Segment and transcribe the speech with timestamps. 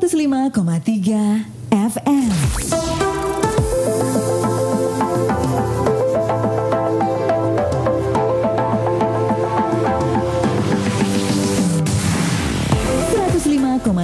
[0.00, 2.32] 105,3 FM.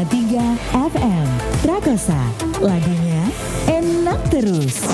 [0.06, 0.44] tiga
[0.76, 1.28] FM
[1.64, 2.20] Prakosa
[2.60, 3.24] Lagunya
[3.64, 4.84] enak terus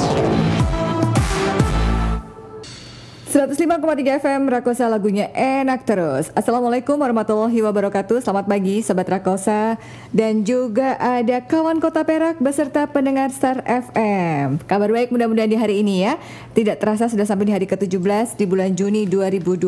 [3.42, 6.30] 105,3 FM Rakosa lagunya enak terus.
[6.30, 8.22] Assalamualaikum warahmatullahi wabarakatuh.
[8.22, 9.82] Selamat pagi Sobat Rakosa.
[10.14, 15.82] Dan juga ada kawan kota Perak beserta pendengar Star FM Kabar baik mudah-mudahan di hari
[15.82, 16.22] ini ya.
[16.54, 19.66] Tidak terasa sudah sampai di hari ke-17 di bulan Juni 2020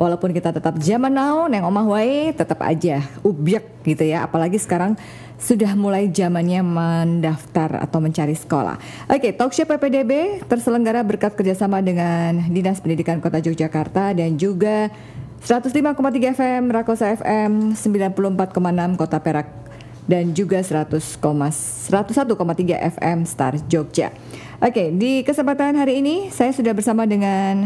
[0.00, 4.24] Walaupun kita tetap zaman now Neng Omah Wai tetap aja ubiak gitu ya.
[4.24, 4.96] Apalagi sekarang
[5.40, 8.76] sudah mulai zamannya mendaftar atau mencari sekolah.
[9.08, 14.92] Oke, Talkshow PPDB terselenggara berkat kerjasama dengan Dinas Pendidikan Kota Yogyakarta dan juga
[15.40, 19.48] 105,3 FM Rakosa FM 94,6 Kota Perak
[20.04, 21.88] dan juga 100,101,3
[22.76, 24.12] FM Star Jogja.
[24.60, 27.64] Oke, di kesempatan hari ini saya sudah bersama dengan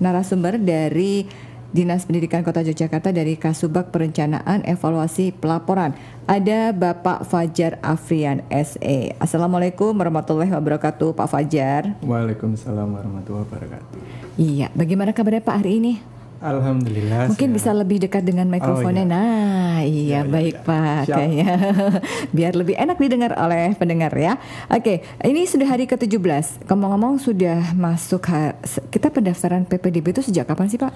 [0.00, 1.28] narasumber dari
[1.72, 5.96] Dinas Pendidikan Kota Yogyakarta dari Kasubag Perencanaan Evaluasi Pelaporan.
[6.22, 8.98] Ada Bapak Fajar Afrian SE.
[9.18, 11.98] Assalamualaikum warahmatullahi wabarakatuh Pak Fajar.
[11.98, 13.98] Waalaikumsalam warahmatullahi wabarakatuh.
[14.38, 15.92] Iya, bagaimana kabarnya Pak hari ini?
[16.38, 17.26] Alhamdulillah.
[17.26, 19.02] Mungkin bisa lebih dekat dengan mikrofonnya.
[19.02, 19.18] Oh, iya.
[19.18, 20.66] Nah, iya ya, baik ya.
[20.66, 21.02] Pak.
[21.10, 21.50] Kayaknya
[22.38, 24.38] biar lebih enak didengar oleh pendengar ya.
[24.70, 26.70] Oke, ini sudah hari ke-17.
[26.70, 28.30] Ngomong-ngomong sudah masuk
[28.94, 30.94] kita pendaftaran PPDB itu sejak kapan sih Pak?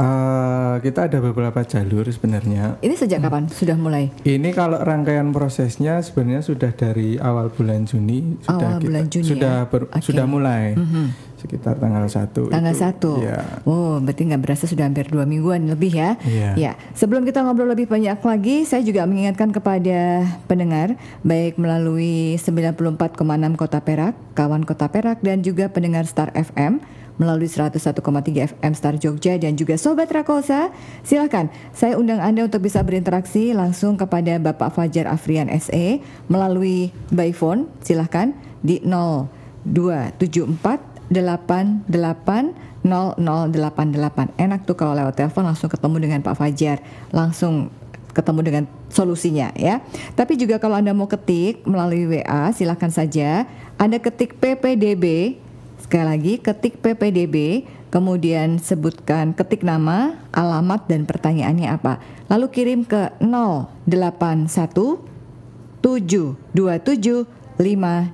[0.00, 2.80] Uh, kita ada beberapa jalur sebenarnya.
[2.80, 3.26] Ini sejak hmm.
[3.28, 4.08] kapan sudah mulai?
[4.24, 9.28] Ini kalau rangkaian prosesnya sebenarnya sudah dari awal bulan Juni sudah awal kita, bulan Juni
[9.28, 9.68] sudah ya?
[9.68, 10.00] ber, okay.
[10.00, 10.72] sudah mulai.
[10.72, 11.06] Mm -hmm.
[11.40, 13.40] Sekitar tanggal 1 Tanggal itu, 1 ya.
[13.64, 16.52] Oh berarti nggak berasa sudah hampir dua mingguan lebih ya yeah.
[16.52, 22.92] Ya sebelum kita ngobrol lebih banyak lagi Saya juga mengingatkan kepada pendengar Baik melalui 94,6
[23.56, 26.84] Kota Perak Kawan Kota Perak dan juga pendengar Star FM
[27.20, 30.72] melalui 101,3 FM Star Jogja dan juga Sobat Rakosa.
[31.04, 36.00] Silakan, saya undang Anda untuk bisa berinteraksi langsung kepada Bapak Fajar Afrian SE
[36.32, 37.68] melalui by phone.
[37.84, 38.32] Silakan
[38.64, 44.40] di 0274 88 0088.
[44.40, 46.80] Enak tuh kalau lewat telepon langsung ketemu dengan Pak Fajar,
[47.12, 47.68] langsung
[48.10, 49.84] ketemu dengan solusinya ya.
[50.16, 53.44] Tapi juga kalau Anda mau ketik melalui WA silahkan saja.
[53.76, 55.36] Anda ketik PPDB
[55.90, 61.98] Sekali lagi ketik PPDB, kemudian sebutkan ketik nama, alamat dan pertanyaannya apa.
[62.30, 65.02] Lalu kirim ke 081
[65.82, 67.26] 727
[67.58, 68.06] 5800.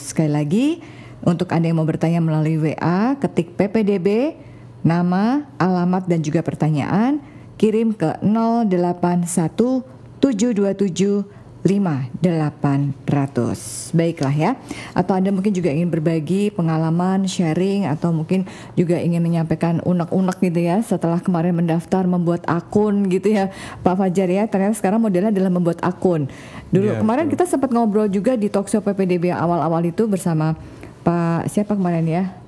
[0.00, 0.80] Sekali lagi,
[1.20, 4.40] untuk Anda yang mau bertanya melalui WA, ketik PPDB,
[4.80, 7.20] nama, alamat dan juga pertanyaan,
[7.60, 9.84] kirim ke 081
[10.16, 13.96] 727 5800.
[13.96, 14.60] Baiklah ya.
[14.92, 18.44] Atau Anda mungkin juga ingin berbagi pengalaman, sharing atau mungkin
[18.76, 23.48] juga ingin menyampaikan unek-unek gitu ya setelah kemarin mendaftar membuat akun gitu ya
[23.80, 24.44] Pak Fajar ya.
[24.44, 26.28] Ternyata sekarang modelnya adalah membuat akun.
[26.68, 27.40] Dulu yeah, kemarin betul.
[27.40, 30.52] kita sempat ngobrol juga di talkshow PPDB awal-awal itu bersama
[31.00, 32.44] Pak siapa kemarin ya?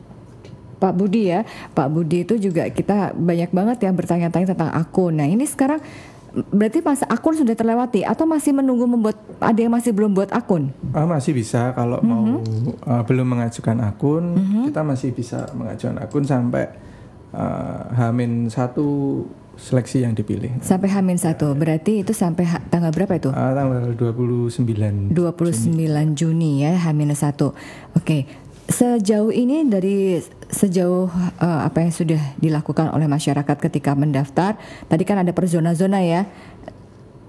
[0.77, 5.17] Pak Budi ya, Pak Budi itu juga kita banyak banget yang bertanya-tanya tentang akun.
[5.17, 5.81] Nah ini sekarang
[6.53, 10.69] berarti pas akun sudah terlewati atau masih menunggu membuat ada yang masih belum buat akun?
[10.93, 12.13] Uh, masih bisa kalau mm -hmm.
[12.13, 12.25] mau
[12.85, 14.65] uh, belum mengajukan akun mm -hmm.
[14.69, 16.69] kita masih bisa mengajukan akun sampai
[17.33, 19.25] uh, Hamin satu
[19.57, 20.61] seleksi yang dipilih.
[20.61, 23.33] Sampai Hamin satu, berarti itu sampai ha tanggal berapa itu?
[23.33, 27.57] Uh, tanggal 29 29 Juni, Juni ya, Hamin satu.
[27.97, 28.21] Oke, okay.
[28.67, 30.19] Sejauh ini dari
[30.51, 31.07] sejauh
[31.39, 34.59] uh, apa yang sudah dilakukan oleh masyarakat ketika mendaftar,
[34.91, 36.27] tadi kan ada per zona-zona ya.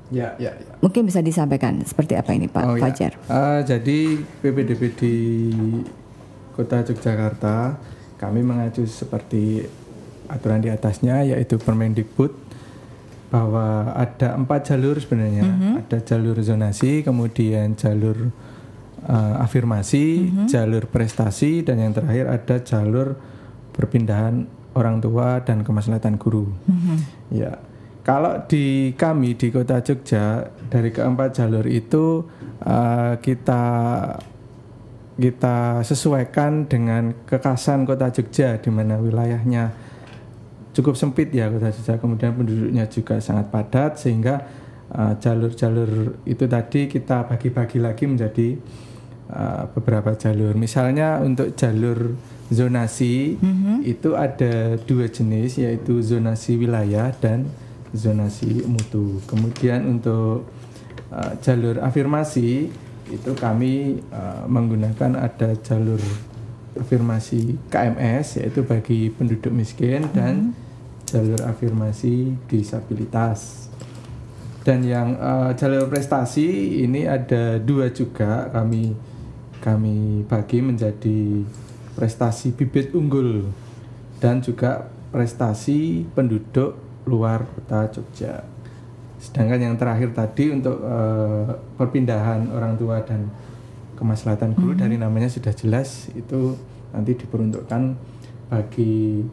[0.07, 0.73] Ya, ya, ya.
[0.79, 2.83] Mungkin bisa disampaikan seperti apa ini Pak oh, ya.
[2.89, 3.11] Fajar?
[3.13, 3.29] Ya.
[3.29, 3.99] Uh, jadi
[4.41, 5.15] PPDB di
[6.55, 7.77] Kota Yogyakarta
[8.17, 9.67] kami mengacu seperti
[10.25, 12.33] aturan di atasnya yaitu Permendikbud
[13.27, 15.73] bahwa ada empat jalur sebenarnya, mm -hmm.
[15.83, 18.31] ada jalur zonasi, kemudian jalur
[19.07, 20.47] uh, afirmasi, mm -hmm.
[20.47, 23.17] jalur prestasi, dan yang terakhir ada jalur
[23.73, 24.45] perpindahan
[24.77, 26.51] orang tua dan kemaslahatan guru.
[26.67, 26.97] Mm -hmm.
[27.31, 27.51] Ya,
[28.07, 32.23] kalau di kami di Kota Jogja dari keempat jalur itu
[32.63, 33.63] uh, kita
[35.17, 39.73] kita sesuaikan dengan kekasan Kota Jogja di mana wilayahnya
[40.77, 44.45] cukup sempit ya Kota Jogja, kemudian penduduknya juga sangat padat sehingga
[44.93, 45.89] eh, jalur-jalur
[46.21, 48.47] uh, itu tadi kita bagi-bagi lagi menjadi
[49.31, 50.55] uh, beberapa jalur.
[50.55, 52.15] Misalnya untuk jalur
[52.47, 53.77] zonasi mm-hmm.
[53.83, 57.47] itu ada dua jenis yaitu zonasi wilayah dan
[57.91, 59.19] zonasi mutu.
[59.27, 60.47] Kemudian untuk
[61.11, 62.71] uh, jalur afirmasi
[63.07, 65.99] itu kami uh, menggunakan ada jalur
[66.75, 70.53] afirmasi KMS yaitu bagi penduduk miskin dan
[71.07, 73.71] jalur afirmasi disabilitas.
[74.67, 78.91] Dan yang uh, jalur prestasi ini ada dua juga kami
[79.63, 81.43] kami bagi menjadi
[81.97, 83.49] prestasi bibit unggul
[84.21, 86.77] dan juga prestasi penduduk
[87.07, 88.43] luar kota Jogja.
[89.17, 93.31] Sedangkan yang terakhir tadi untuk uh, perpindahan orang tua dan
[93.97, 94.81] kemaslahatan guru Mhm.
[94.85, 96.53] dari namanya sudah jelas itu
[96.93, 97.97] nanti diperuntukkan
[98.53, 99.25] bagi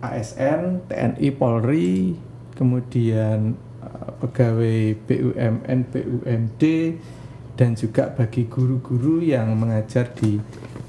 [0.00, 2.16] ASN, TNI, Polri,
[2.56, 6.62] kemudian uh, pegawai BUMN, BUMD
[7.58, 10.38] dan juga bagi guru-guru yang mengajar di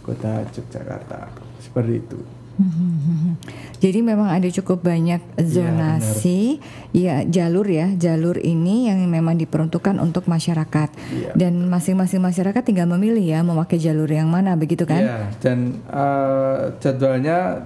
[0.05, 1.33] kota Yogyakarta.
[1.57, 2.19] Seperti itu.
[3.83, 6.59] Jadi memang ada cukup banyak zonasi
[6.91, 11.31] ya jalur ya jalur ini yang memang diperuntukkan untuk masyarakat Iya.
[11.39, 14.99] dan masing-masing masyarakat tinggal memilih ya memakai jalur yang mana begitu kan?
[14.99, 17.63] Iya, dan uh, jadwalnya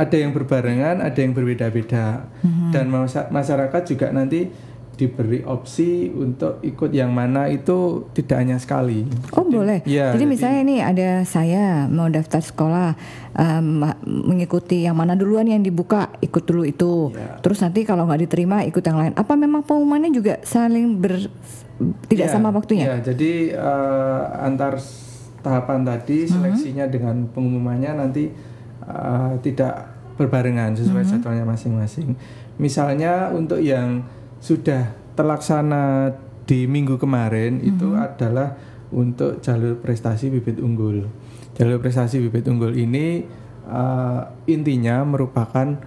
[0.00, 2.24] ada yang berbarengan, ada yang berbeda-beda.
[2.40, 2.72] Mhm.
[2.72, 2.84] Dan
[3.30, 4.48] masyarakat juga nanti
[5.00, 9.08] diberi opsi untuk ikut yang mana itu tidak hanya sekali.
[9.32, 9.80] Oh boleh.
[9.88, 12.88] Iya, jadi jadi- misalnya nih ada saya mau daftar sekolah
[13.32, 17.16] um, mengikuti yang mana duluan yang dibuka ikut dulu itu.
[17.16, 17.40] Iya.
[17.40, 19.12] Terus nanti kalau nggak diterima ikut yang lain.
[19.16, 21.32] Apa memang pengumumannya juga saling ber
[22.12, 22.84] tidak Iya, sama waktunya?
[22.92, 24.76] Iya, jadi uh, antar
[25.40, 26.28] tahapan tadi Mhm.
[26.28, 28.28] seleksinya dengan pengumumannya nanti
[28.84, 29.88] uh, tidak
[30.20, 31.10] berbarengan sesuai Mhm.
[31.16, 32.12] jadwalnya masing-masing.
[32.60, 34.04] Misalnya untuk yang
[34.40, 36.16] sudah terlaksana
[36.48, 38.00] di minggu kemarin itu Mhm.
[38.00, 38.48] adalah
[38.90, 41.06] untuk jalur prestasi bibit unggul.
[41.54, 43.22] Jalur prestasi bibit unggul ini
[43.70, 45.78] uh, intinya merupakan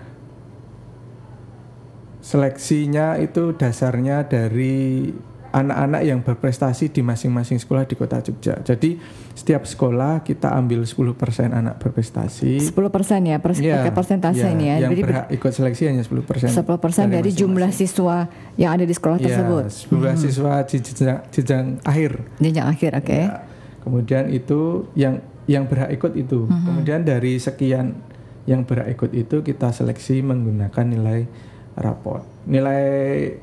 [2.24, 5.12] seleksinya itu dasarnya dari
[5.54, 8.58] anak-anak yang berprestasi di masing-masing sekolah di kota Jogja.
[8.66, 8.98] Jadi
[9.38, 11.14] setiap sekolah kita ambil 10%
[11.54, 12.58] anak berprestasi.
[12.58, 12.74] 10%
[13.30, 14.76] ya, pers Iya, pakai persentase iya, ini ya.
[14.82, 16.50] Yang Jadi berhak ikut seleksi hanya 10%.
[16.50, 18.26] 10% dari, jumlah siswa
[18.58, 19.64] yang ada di sekolah Iya, tersebut.
[19.94, 22.12] jumlah siswa di jenjang, jenjang akhir.
[22.42, 23.14] Jenjang akhir, oke.
[23.14, 23.46] Ya.
[23.86, 26.50] Kemudian itu yang yang berhak ikut itu.
[26.50, 26.66] Mhm.
[26.66, 27.94] Kemudian dari sekian
[28.50, 31.30] yang berhak ikut itu kita seleksi menggunakan nilai
[31.76, 32.24] raport.
[32.46, 32.84] Nilai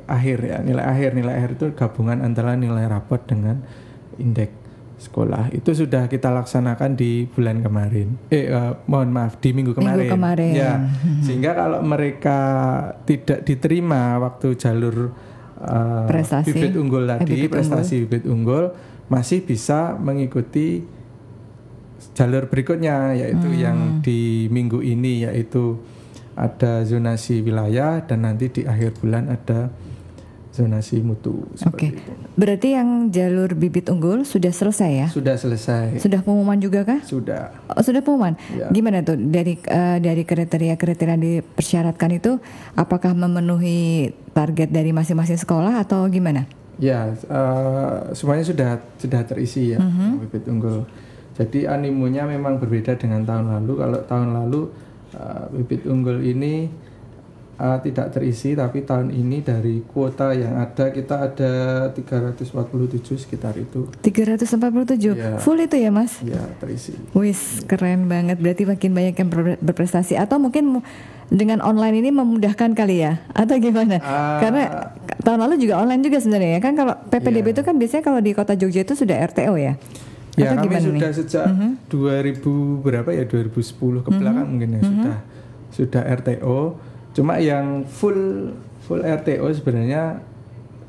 [0.05, 3.63] akhir ya, nilai akhir, nilai akhir itu gabungan antara nilai raport dengan
[4.17, 4.53] indeks
[5.01, 5.49] sekolah.
[5.51, 8.21] Itu sudah kita laksanakan di bulan kemarin.
[8.29, 10.05] Eh eh, mohon maaf di minggu kemarin.
[10.05, 10.53] Minggu kemarin.
[10.53, 10.73] Ya.
[11.25, 12.39] Sehingga kalau mereka
[13.09, 15.17] tidak diterima waktu jalur
[15.57, 16.53] eh, Prestasi.
[16.53, 18.77] bibit unggul Eh, tadi, bibit prestasi bibit unggul
[19.09, 20.85] masih bisa mengikuti
[22.13, 23.57] jalur berikutnya yaitu Hmm.
[23.59, 25.81] yang di minggu ini yaitu
[26.41, 29.69] ada zonasi wilayah dan nanti di akhir bulan ada
[30.51, 31.95] zonasi mutu Oke.
[31.95, 32.11] itu.
[32.35, 35.07] Berarti yang jalur bibit unggul sudah selesai ya?
[35.07, 36.01] Sudah selesai.
[36.01, 37.01] Sudah pengumuman juga kah?
[37.07, 37.55] Sudah.
[37.71, 38.35] Oh, sudah pengumuman.
[38.51, 38.67] Ya.
[38.73, 42.43] Gimana tuh dari eh, dari kriteria-kriteria dipersyaratkan itu
[42.75, 46.49] apakah memenuhi target dari masing-masing sekolah atau gimana?
[46.83, 50.25] Ya, eh, semuanya sudah sudah terisi ya Mhm.
[50.25, 50.83] bibit unggul.
[51.39, 53.73] Jadi animonya memang berbeda dengan tahun lalu.
[53.79, 54.61] Kalau tahun lalu
[55.13, 56.71] eh, bibit unggul ini
[57.57, 61.53] eh, tidak terisi, tapi tahun ini dari kuota yang ada kita ada
[61.91, 62.49] 347
[63.19, 63.85] sekitar itu.
[64.01, 65.13] 347.
[65.13, 65.37] Iya.
[65.37, 66.19] Full itu ya, Mas?
[66.21, 66.97] Ya terisi.
[67.13, 68.37] Wis, keren banget.
[68.37, 70.85] Berarti makin banyak yang ber- berprestasi atau mungkin mu-
[71.29, 74.01] dengan online ini memudahkan kali ya atau gimana?
[74.01, 74.41] Ah.
[74.41, 74.63] Karena
[75.21, 77.55] tahun lalu juga online juga sebenarnya ya kan kalau PPDB Iya.
[77.55, 79.79] itu kan biasanya kalau di kota Jogja itu sudah RTO ya.
[80.39, 81.17] Ya Atau kami sudah nih?
[81.17, 81.47] Sejak
[81.91, 85.17] 2000 berapa ya 2010 ke belakang mungkin ya sudah
[85.71, 86.59] sudah RTO.
[87.17, 88.53] Cuma yang full
[88.87, 90.23] full RTO sebenarnya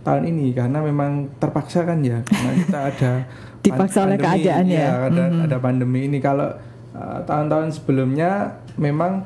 [0.02, 3.14] tahun ini karena memang terpaksa kan ya karena kita ada
[3.62, 4.82] Dipaksa oleh keadaan ya.
[4.82, 6.50] iya, ada, ada pandemi ini kalau
[6.98, 9.22] uh, tahun-tahun sebelumnya memang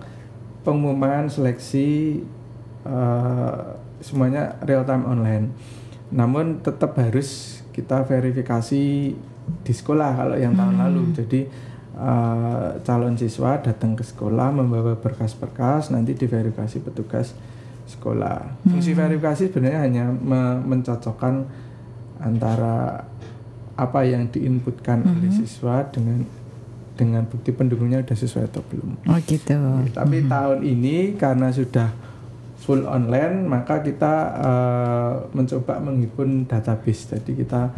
[0.67, 2.19] pengumuman seleksi
[2.83, 5.55] uh, semuanya real time online.
[6.11, 8.83] Namun tetap harus kita verifikasi
[9.67, 11.11] di sekolah kalau yang tahun lalu.
[11.11, 11.41] Jadi
[11.99, 17.35] uh, calon siswa datang ke sekolah membawa berkas-berkas nanti diverifikasi petugas
[17.85, 18.63] sekolah.
[18.63, 21.43] Fungsi verifikasi sebenarnya hanya me- mencocokkan
[22.23, 23.03] antara
[23.75, 26.23] apa yang diinputkan oleh siswa dengan
[26.95, 28.95] dengan bukti pendukungnya sudah sesuai atau belum.
[29.03, 29.51] Oh gitu.
[29.91, 31.91] Tapi tahun ini karena sudah
[32.59, 37.11] full online, maka kita eh, mencoba menghimpun database.
[37.15, 37.69] Jadi kita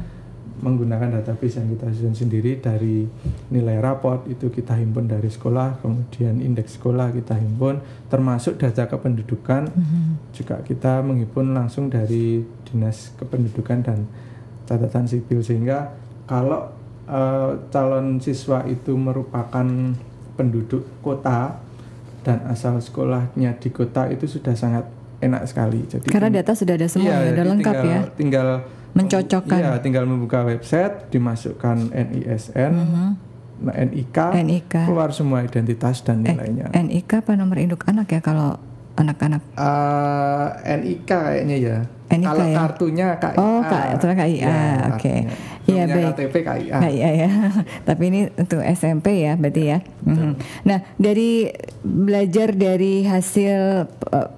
[0.57, 3.05] menggunakan database yang kita susun sendiri dari
[3.53, 7.77] nilai raport itu kita himpun dari sekolah, kemudian indeks sekolah kita himpun,
[8.09, 9.69] termasuk data kependudukan.
[10.33, 13.99] Juga kita menghimpun langsung dari dinas kependudukan dan
[14.65, 15.45] catatan sipil.
[15.45, 15.93] Sehingga
[16.25, 16.73] kalau
[17.05, 19.67] eh, calon siswa itu merupakan
[20.37, 21.66] penduduk kota
[22.27, 24.83] dan asal sekolahnya di kota itu sudah sangat
[25.17, 25.87] enak sekali.
[25.87, 28.01] Jadi Karena data sudah ada semua Iya, ya, udah jadi lengkap tinggal, ya.
[28.13, 28.47] Tinggal
[28.91, 29.59] Mencocokkan.
[29.61, 32.73] Iya, tinggal membuka website, dimasukkan NISN,
[33.59, 34.73] nah, NIK, NIK.
[34.83, 36.73] keluar semua identitas dan Eh, nilainya.
[36.73, 38.57] NIK apa nomor induk anak ya kalau
[38.93, 39.45] anak-anak?
[39.53, 41.77] Eh, NIK kayaknya ya.
[42.07, 42.55] NIK Kalau ya?
[42.57, 43.37] kartunya KIA.
[43.37, 44.57] Oh, Kak, itu KIA, Ya,
[44.87, 44.97] oke.
[44.97, 45.29] kartunya.
[45.67, 46.05] Iya, baik.
[46.15, 46.77] KTP KIA.
[46.87, 47.29] Iya ya.
[47.87, 49.79] Tapi ini untuk SMP ya, berarti ya.
[50.07, 50.31] Mhm.
[50.63, 51.51] Nah, dari
[51.83, 54.29] belajar dari hasil eh,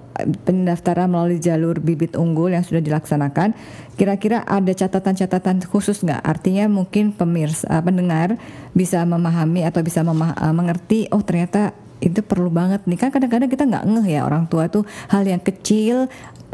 [0.44, 3.54] pendaftaran melalui jalur bibit unggul yang sudah dilaksanakan,
[3.94, 6.20] kira-kira ada catatan-catatan khusus nggak?
[6.20, 8.36] Artinya mungkin pemirsa pendengar
[8.74, 12.96] bisa memahami atau bisa memah- eh, mengerti, oh ternyata itu perlu banget nih.
[12.96, 16.08] Kan kadang-kadang kita nggak ngeh ya orang tua tuh hal yang kecil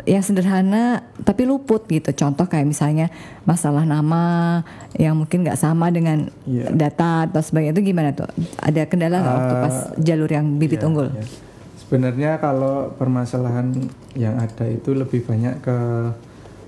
[0.04, 2.12] yang sederhana tapi luput gitu.
[2.12, 3.08] Contoh kayak misalnya
[3.42, 4.60] masalah nama
[4.92, 6.68] yang mungkin nggak sama dengan Iya.
[6.68, 8.28] data atau sebagainya itu gimana tuh?
[8.58, 11.08] Ada kendala nggak waktu Eh, pas jalur yang bibit Iya, unggul?
[11.10, 11.24] iya.
[11.78, 13.72] Sebenarnya kalau permasalahan
[14.12, 15.78] yang ada itu lebih banyak ke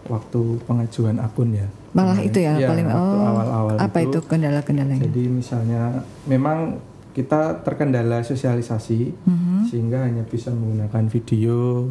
[0.06, 1.68] waktu pengajuan akun ya.
[1.88, 5.02] malah itu ya Iya, paling waktu oh awal-awal apa itu kendala-kendalanya?
[5.02, 6.76] Jadi misalnya memang
[7.18, 9.66] kita terkendala sosialisasi Mhm.
[9.66, 11.90] sehingga hanya bisa menggunakan video,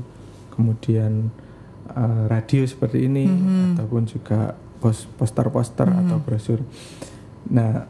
[0.49, 1.27] kemudian
[1.87, 3.75] eh, radio seperti ini Mhm.
[3.75, 6.59] ataupun juga pos- poster-poster atau brosur.
[7.47, 7.87] Nah,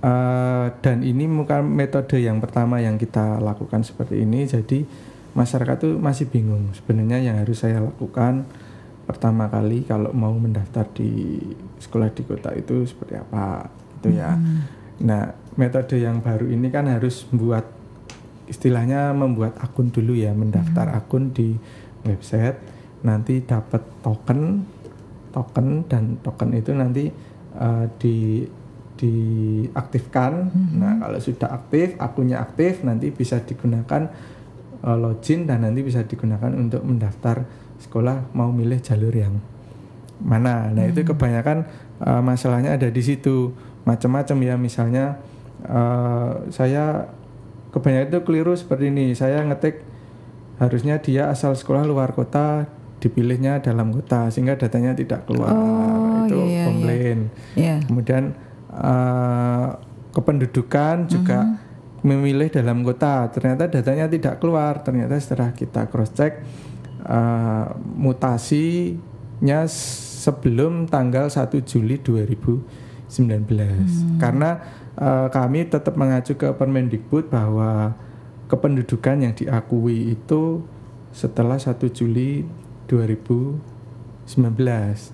[0.00, 4.44] eh, dan ini bukan metode yang pertama yang kita lakukan seperti ini.
[4.44, 4.82] Jadi
[5.32, 8.44] masyarakat tuh masih bingung sebenarnya yang harus saya lakukan
[9.04, 11.38] pertama kali kalau mau mendaftar di
[11.78, 13.68] sekolah di kota itu seperti apa
[13.98, 14.36] gitu ya.
[15.00, 15.22] Nah,
[15.54, 17.70] metode yang baru ini kan harus membuat
[18.44, 21.56] istilahnya membuat akun dulu ya, mendaftar akun di
[22.04, 22.60] website,
[23.04, 24.64] nanti dapat token,
[25.32, 27.08] token dan token itu nanti
[27.56, 28.44] eh, di
[28.94, 30.54] diaktifkan.
[30.78, 34.06] Nah, kalau sudah aktif, akunnya aktif, nanti bisa digunakan
[34.84, 37.42] eh, login dan nanti bisa digunakan untuk mendaftar
[37.82, 39.34] sekolah mau milih jalur yang
[40.22, 40.70] mana.
[40.70, 41.66] Nah, itu kebanyakan
[42.04, 43.56] eh, masalahnya ada di situ.
[43.84, 45.04] Macam-macam ya, misalnya
[45.64, 47.10] eh, saya
[47.74, 49.16] kebanyakan itu keliru seperti ini.
[49.18, 49.82] Saya ngetik
[50.62, 52.70] harusnya dia asal sekolah luar kota,
[53.02, 55.50] dipilihnya dalam kota sehingga datanya tidak keluar.
[55.50, 57.18] Oh, itu iya, iya, komplain.
[57.58, 57.76] Iya.
[57.84, 58.24] Kemudian
[58.70, 59.68] eh,
[60.14, 61.62] kependudukan juga Mm-hmm.
[62.04, 64.84] memilih dalam kota, ternyata datanya tidak keluar.
[64.84, 66.44] Ternyata setelah kita cross check
[67.00, 67.66] eh,
[67.96, 69.64] mutasinya
[70.24, 72.64] sebelum tanggal 1 Juli 2019.
[73.12, 74.16] Hmm.
[74.16, 74.50] Karena
[74.98, 77.94] eh, kami tetap mengacu ke Permendikbud bahwa
[78.46, 80.62] kependudukan yang diakui itu
[81.14, 82.44] setelah 1 Juli
[82.90, 83.58] 2019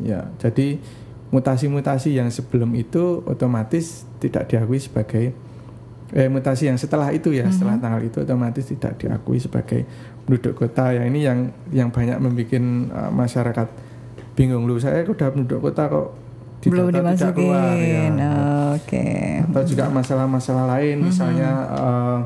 [0.02, 0.26] ya.
[0.40, 0.80] Jadi
[1.30, 5.30] mutasi-mutasi yang sebelum itu otomatis tidak diakui sebagai
[6.10, 9.86] eh mutasi yang setelah itu ya, setelah tanggal itu otomatis tidak diakui sebagai
[10.26, 10.90] penduduk kota.
[10.90, 13.68] Ya ini yang yang banyak membuat eh, masyarakat
[14.34, 16.08] bingung lu saya udah penduduk kota kok
[16.60, 18.08] di belum data tidak keluar ya.
[18.08, 18.12] dimasukin
[18.76, 19.04] oke
[19.50, 22.18] Atau juga masalah-masalah lain misalnya eh,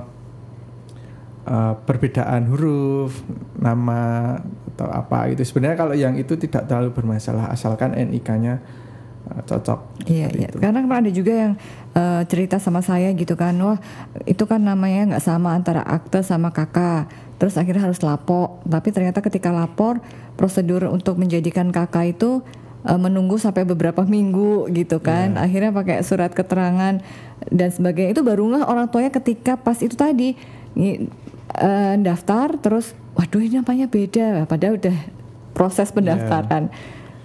[1.48, 3.24] eh, perbedaan huruf,
[3.56, 4.36] nama
[4.74, 5.46] atau apa gitu.
[5.46, 8.58] Sebenarnya kalau yang itu tidak terlalu bermasalah asalkan NIK-nya
[9.30, 9.80] eh, cocok.
[10.10, 10.48] Iya, iya.
[10.50, 10.58] itu.
[10.58, 11.52] Karena kemarin ada juga yang
[11.94, 13.78] eh, cerita sama saya gitu kan, wah
[14.26, 17.06] itu kan namanya nggak sama antara akte sama kakak.
[17.38, 18.58] Terus akhirnya harus lapor.
[18.66, 20.02] Tapi ternyata ketika lapor,
[20.34, 22.42] prosedur untuk menjadikan kakak itu
[22.84, 25.40] eh, menunggu sampai beberapa minggu gitu kan.
[25.40, 27.00] Akhirnya pakai surat keterangan
[27.50, 28.14] dan sebagainya.
[28.14, 30.36] Itu baru nggak orang tuanya ketika pas itu tadi
[30.76, 34.44] eh, daftar, terus waduh ini namanya beda.
[34.46, 34.96] Padahal udah
[35.54, 36.68] proses pendaftaran.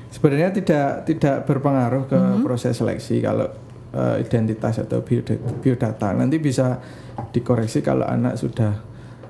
[0.09, 2.41] Sebenarnya tidak tidak berpengaruh ke Mm-hmm.
[2.41, 3.45] proses seleksi kalau
[3.93, 5.05] eh, identitas atau
[5.61, 6.13] biodata.
[6.13, 6.81] Nanti bisa
[7.29, 8.79] dikoreksi kalau anak sudah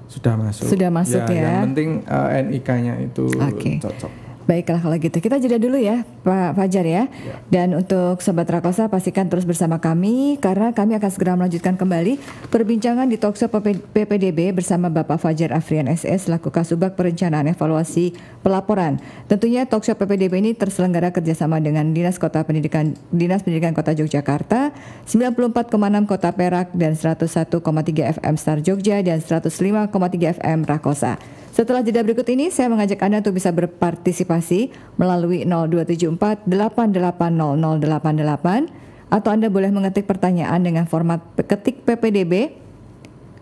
[0.09, 0.65] sudah masuk.
[0.71, 1.59] Sudah masuk ya.
[1.59, 3.77] Yang penting eh, NIK-nya itu Oke.
[3.79, 4.28] cocok.
[4.49, 7.05] Baiklah kalau gitu kita jeda dulu ya Pak Fajar ya.
[7.53, 12.17] Dan untuk Sobat Rakosa pastikan terus bersama kami karena kami akan segera melanjutkan kembali
[12.49, 18.97] perbincangan di Talkshow PP PPDB bersama Bapak Fajar Afrian SS selaku Kasubag Perencanaan Evaluasi Pelaporan.
[19.29, 24.73] Tentunya Talkshow PPDB ini terselenggara kerjasama dengan Dinas Kota Pendidikan Dinas Pendidikan Kota Yogyakarta,
[25.05, 31.21] 94,6 Kota Perak dan 101,3 FM Star Jogja dan 105,3 FM Rakosa.
[31.59, 39.51] Setelah jeda berikut ini, saya mengajak Anda untuk bisa berpartisipasi melalui 0274 880088 atau Anda
[39.51, 42.55] boleh mengetik pertanyaan dengan format ketik PPDB,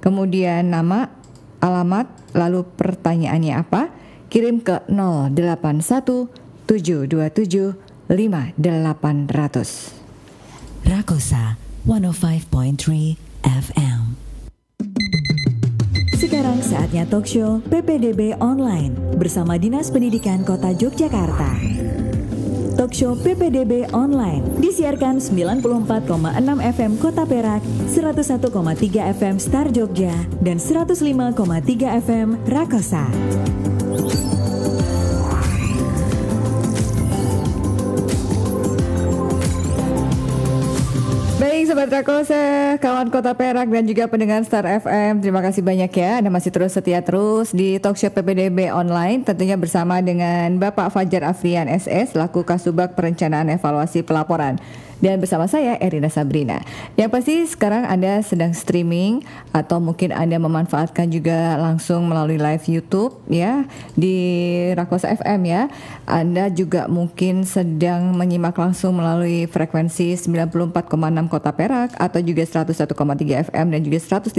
[0.02, 1.14] kemudian nama,
[1.62, 3.94] alamat, lalu pertanyaannya apa,
[4.34, 6.26] kirim ke 081
[6.66, 7.78] 727
[8.10, 10.90] 5800.
[10.90, 13.14] Rakosa 105.3
[13.46, 13.97] FM.
[16.18, 18.90] Sekarang saatnya talk show PPDB online
[19.22, 21.62] bersama Dinas Pendidikan Kota Yogyakarta.
[22.74, 26.18] Talk show PPDB online disiarkan 94,6
[26.58, 27.62] FM Kota Perak,
[27.94, 33.06] 101,3 FM Star Jogja, dan 105,3 FM Rakosa.
[41.68, 46.24] Sobat Rakosa, kawan Kota Perak dan juga pendengar Star FM Terima kasih banyak ya.
[46.24, 51.68] Anda masih terus setia terus di Talkshow PPDB online Tentunya bersama dengan Bapak Fajar Afrian
[51.68, 54.56] SS Laku Kasubag Perencanaan Evaluasi Pelaporan
[54.98, 56.66] dan bersama saya Erina Sabrina.
[56.98, 59.22] Yang pasti sekarang Anda sedang streaming
[59.54, 64.18] atau mungkin Anda memanfaatkan juga langsung melalui live YouTube ya di
[64.74, 65.70] Rakosa FM ya.
[66.10, 70.74] Anda juga mungkin sedang menyimak langsung melalui frekuensi 94,6
[71.30, 74.34] Kota Perak atau juga 101,3 FM dan juga 105,3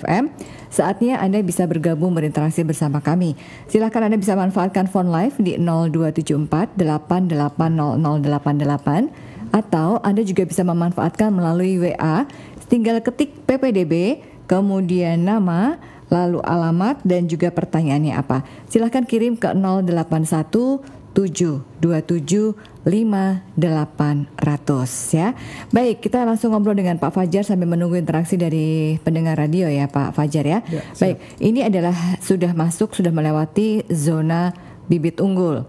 [0.00, 0.32] FM.
[0.72, 3.36] Saatnya Anda bisa bergabung berinteraksi bersama kami.
[3.68, 11.78] Silahkan Anda bisa manfaatkan phone live di 0274 880088 atau Anda juga bisa memanfaatkan melalui
[11.78, 12.26] WA
[12.66, 14.18] tinggal ketik PPDB
[14.50, 15.78] kemudian nama
[16.10, 20.82] lalu alamat dan juga pertanyaannya apa silahkan kirim ke 081
[21.14, 25.32] 727 5800 ya.
[25.72, 30.12] Baik, kita langsung ngobrol dengan Pak Fajar sambil menunggu interaksi dari pendengar radio ya Pak
[30.12, 30.60] Fajar ya.
[30.68, 34.52] ya Baik, ini adalah sudah masuk sudah melewati zona
[34.90, 35.64] bibit unggul.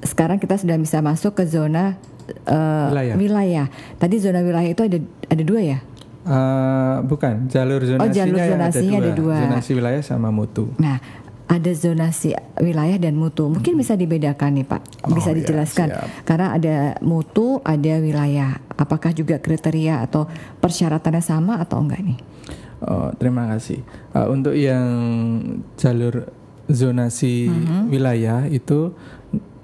[0.00, 2.00] Sekarang kita sudah bisa masuk ke zona
[2.48, 3.14] uh, wilayah.
[3.16, 3.66] wilayah.
[3.96, 5.78] Tadi zona wilayah itu ada ada dua ya?
[6.24, 9.12] Uh, bukan jalur zonasinya, oh, jalur zonasinya ada, dua.
[9.12, 9.36] ada dua.
[9.44, 10.72] Zonasi wilayah sama mutu.
[10.80, 10.96] Nah,
[11.44, 13.44] ada zonasi wilayah dan mutu.
[13.52, 13.82] Mungkin hmm.
[13.84, 15.88] bisa dibedakan nih Pak, bisa oh, dijelaskan.
[15.92, 18.56] Ya, Karena ada mutu, ada wilayah.
[18.74, 20.24] Apakah juga kriteria atau
[20.64, 22.18] persyaratannya sama atau enggak nih?
[22.84, 23.84] Oh, terima kasih.
[24.16, 24.88] Uh, untuk yang
[25.76, 26.28] jalur
[26.68, 27.82] zonasi uh -huh.
[27.92, 28.96] wilayah itu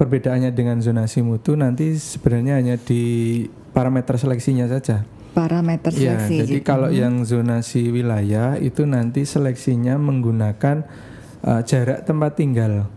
[0.01, 3.45] perbedaannya dengan zonasi mutu nanti sebenarnya hanya di
[3.77, 5.05] parameter seleksinya saja.
[5.37, 6.35] Parameter ya, seleksi.
[6.41, 6.97] Ya, jadi kalau hmm.
[6.97, 10.89] yang zonasi wilayah itu nanti seleksinya menggunakan
[11.45, 12.89] uh, jarak tempat tinggal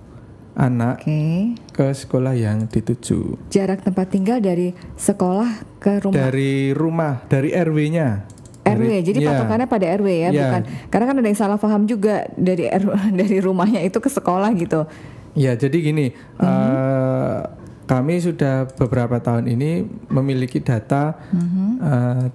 [0.55, 1.59] anak okay.
[1.75, 3.35] ke sekolah yang dituju.
[3.51, 6.15] Jarak tempat tinggal dari sekolah ke rumah.
[6.15, 8.31] Dari rumah, dari RW-nya.
[8.63, 9.27] RW, jadi ya.
[9.35, 10.61] patokannya pada RW ya, ya, bukan?
[10.87, 12.71] Karena kan ada yang salah paham juga dari
[13.19, 14.87] dari rumahnya itu ke sekolah gitu.
[15.33, 16.45] Ya, jadi gini, mm-hmm.
[16.45, 17.41] uh,
[17.89, 21.69] kami sudah beberapa tahun ini memiliki data mm-hmm.
[21.81, 22.25] uh,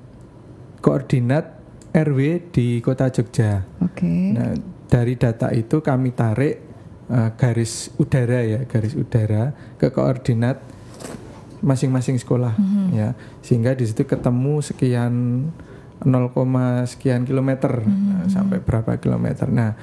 [0.82, 1.58] koordinat
[1.94, 3.62] RW di Kota Jogja.
[3.80, 4.02] Oke.
[4.02, 4.34] Okay.
[4.34, 4.52] Nah,
[4.90, 6.58] dari data itu kami tarik
[7.10, 10.58] uh, garis udara ya, garis udara ke koordinat
[11.58, 12.86] masing-masing sekolah mm-hmm.
[12.94, 13.08] ya,
[13.42, 15.14] sehingga di situ ketemu sekian
[16.02, 16.30] 0,
[16.86, 18.30] sekian kilometer mm-hmm.
[18.30, 19.50] sampai berapa kilometer.
[19.50, 19.74] Nah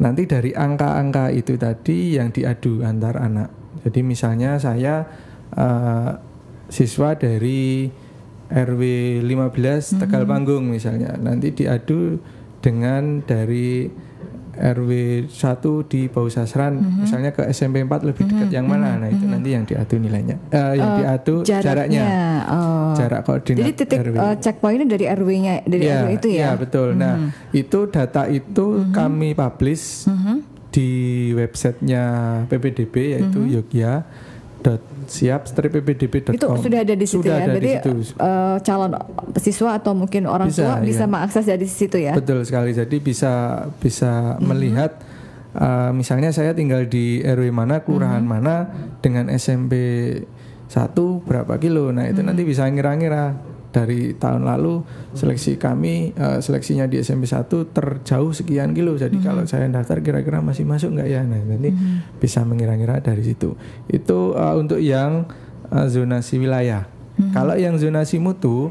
[0.00, 3.50] nanti dari angka-angka itu tadi yang diadu antar anak.
[3.82, 5.04] Jadi misalnya saya
[5.56, 6.10] uh,
[6.70, 7.90] siswa dari
[8.52, 8.82] RW
[9.24, 10.28] 15 Tegal mm -hmm.
[10.28, 12.20] Panggung misalnya, nanti diadu
[12.62, 13.88] dengan dari
[14.52, 14.90] RW
[15.32, 17.00] 1 di Bau Sasran mm -hmm.
[17.04, 18.56] misalnya ke SMP 4 lebih dekat mm -hmm.
[18.56, 19.32] yang mana nah itu mm -hmm.
[19.32, 22.04] nanti yang diadu nilainya uh, yang uh, diadu jaraknya, jaraknya.
[22.52, 22.92] Oh.
[22.94, 24.16] jarak koordinat jadi titik RW.
[24.20, 27.02] Uh, checkpointnya dari RW-nya dari ya, RW itu ya ya betul mm -hmm.
[27.02, 27.14] nah
[27.56, 28.92] itu data itu mm -hmm.
[28.92, 30.36] kami publish mm -hmm.
[30.72, 30.90] di
[31.36, 32.04] websitenya
[32.48, 33.54] PPDB yaitu mm -hmm.
[33.56, 33.92] Yogya
[35.10, 37.70] siap ppdb.com itu sudah ada di situ sudah ya berarti
[38.16, 38.92] uh, calon
[39.36, 41.10] siswa atau mungkin orang bisa, tua bisa iya.
[41.10, 44.46] mengakses dari situ ya betul sekali jadi bisa bisa mm-hmm.
[44.46, 44.90] melihat
[45.58, 48.42] uh, misalnya saya tinggal di RW mana kelurahan mm-hmm.
[48.46, 48.54] mana
[49.04, 49.74] dengan SMP
[50.70, 52.28] satu berapa kilo nah itu mm-hmm.
[52.32, 54.84] nanti bisa ngira-ngira dari tahun lalu
[55.16, 59.28] seleksi kami uh, seleksinya di SMP 1 terjauh sekian kilo jadi mm -hmm.
[59.32, 62.20] kalau saya daftar kira-kira masih masuk nggak ya nah nanti mm -hmm.
[62.20, 63.56] bisa mengira-ngira dari situ
[63.88, 65.24] itu uh, untuk yang
[65.72, 67.32] uh, zonasi wilayah mm -hmm.
[67.32, 68.68] kalau yang zonasi mutu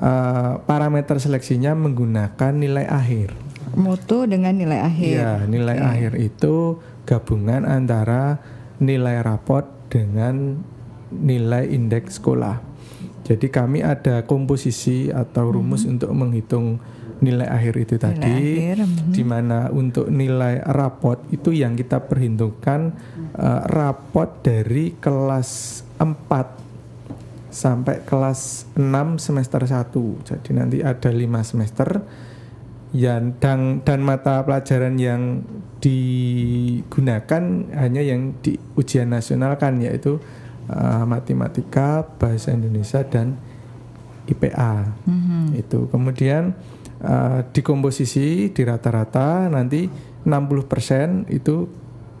[0.00, 3.36] uh, parameter seleksinya menggunakan nilai akhir
[3.76, 5.90] mutu dengan nilai akhir ya nilai okay.
[5.92, 8.40] akhir itu gabungan antara
[8.80, 10.58] nilai raport dengan
[11.12, 12.73] nilai indeks sekolah
[13.24, 15.92] jadi kami ada komposisi atau rumus hmm.
[15.96, 16.78] untuk menghitung
[17.24, 19.12] nilai akhir itu Nilai tadi akhir, mhm.
[19.16, 22.92] di mana untuk nilai rapot itu yang kita perhitungkan
[23.32, 28.82] eh, rapot dari kelas 4 sampai kelas 6
[29.22, 32.02] semester 1 jadi nanti ada lima semester
[32.94, 35.42] yang dan dan mata pelajaran yang
[35.82, 37.42] digunakan
[37.74, 40.22] hanya yang di ujian nasional kan yaitu
[40.68, 43.36] eh, matematika bahasa Indonesia dan
[44.24, 44.88] IPA
[45.60, 46.56] itu kemudian
[47.04, 49.84] eh, di komposisi di rata-rata nanti
[50.24, 51.68] 60% itu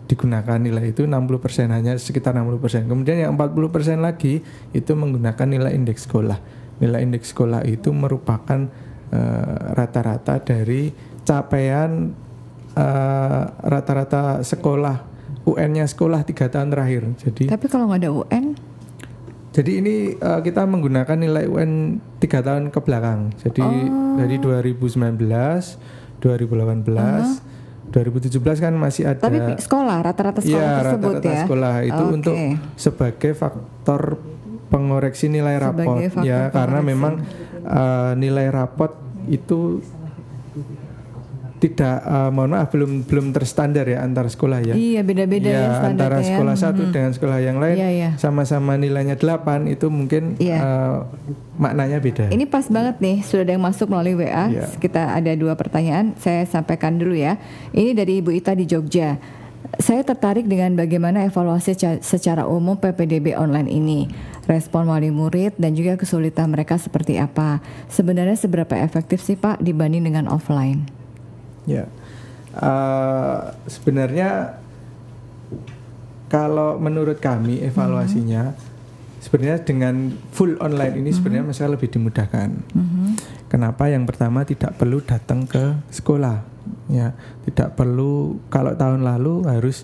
[0.04, 2.84] digunakan nilai itu 60% hanya sekitar 60%.
[2.84, 4.44] Kemudian yang 40% lagi
[4.76, 6.36] itu menggunakan nilai indeks sekolah.
[6.84, 8.68] Nilai indeks sekolah itu merupakan
[9.08, 10.92] eh, rata-rata dari
[11.24, 12.12] capaian
[13.62, 15.13] rata-rata sekolah
[15.44, 17.02] UN-nya sekolah tiga tahun terakhir.
[17.18, 18.44] Jadi Tapi kalau nggak ada UN,
[19.50, 21.72] jadi ini eh, kita menggunakan nilai UN
[22.16, 23.30] tiga tahun ke belakang.
[23.38, 24.16] Jadi Oh.
[24.16, 25.76] dari 2019,
[26.18, 27.44] 2018,
[27.86, 29.20] 2017 kan masih ada.
[29.20, 31.42] tapi pi- sekolah rata-rata sekolah Iya, tersebut rata-rata ya.
[31.44, 32.12] sekolah itu Oke.
[32.12, 32.34] untuk
[32.74, 34.02] sebagai faktor
[34.66, 36.88] pengoreksi nilai rapot ya karena pengoreksi.
[36.88, 37.14] memang
[37.62, 38.92] eh, nilai rapot
[39.26, 39.84] itu
[41.64, 44.74] tidak eh, mohon maaf belum belum terstandar ya antar sekolah ya.
[44.76, 46.28] Iya beda-beda ya, Ya, antara ya.
[46.28, 46.92] sekolah satu Mhm.
[46.92, 48.10] dengan sekolah yang lain Iya, iya.
[48.16, 50.56] sama-sama nilainya 8 itu mungkin Iya.
[50.60, 50.96] eh,
[51.56, 52.28] maknanya beda.
[52.28, 54.44] Ini pas banget nih, sudah ada yang masuk melalui WA.
[54.46, 54.68] Iya.
[54.76, 57.40] Kita ada dua pertanyaan, saya sampaikan dulu ya.
[57.70, 59.16] Ini dari Ibu Ita di Jogja.
[59.74, 64.00] Saya tertarik dengan bagaimana evaluasi ca- secara umum PPDB online ini.
[64.44, 67.58] Respon wali murid dan juga kesulitan mereka seperti apa.
[67.88, 71.03] Sebenarnya seberapa efektif sih Pak dibanding dengan offline?
[71.64, 71.88] Ya,
[72.54, 74.62] Eh, sebenarnya
[76.30, 78.54] kalau menurut kami evaluasinya
[79.18, 82.54] sebenarnya dengan full online ini sebenarnya masalah lebih dimudahkan.
[83.50, 83.90] Kenapa?
[83.90, 86.46] Yang pertama tidak perlu datang ke sekolah,
[86.90, 87.10] ya,
[87.50, 89.82] tidak perlu kalau tahun lalu harus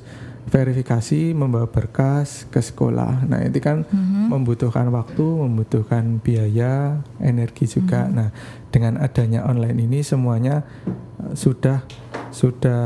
[0.50, 3.22] verifikasi membawa berkas ke sekolah.
[3.30, 3.86] Nah itu kan
[4.26, 8.10] membutuhkan waktu, membutuhkan biaya, energi juga.
[8.10, 8.34] Nah
[8.74, 10.66] dengan adanya online ini semuanya
[11.22, 11.86] eh, sudah
[12.34, 12.82] sudah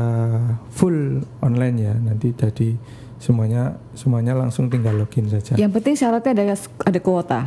[0.69, 1.93] full online ya.
[1.97, 2.77] Nanti jadi
[3.15, 5.57] semuanya semuanya langsung tinggal login saja.
[5.57, 7.41] Yang penting syaratnya ada ada kuota.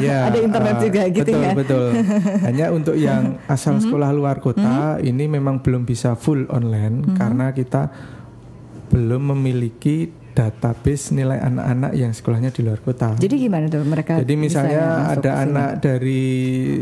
[0.00, 1.52] Ya, ada internet eh, juga gitu betul, ya.
[1.52, 1.84] Betul,
[2.48, 7.92] Hanya untuk yang asal sekolah luar kota ini memang belum bisa full online karena kita
[8.90, 13.14] belum memiliki database nilai anak-anak yang sekolahnya di luar kota.
[13.18, 14.18] Jadi gimana tuh mereka?
[14.18, 16.22] Jadi misalnya ada anak dari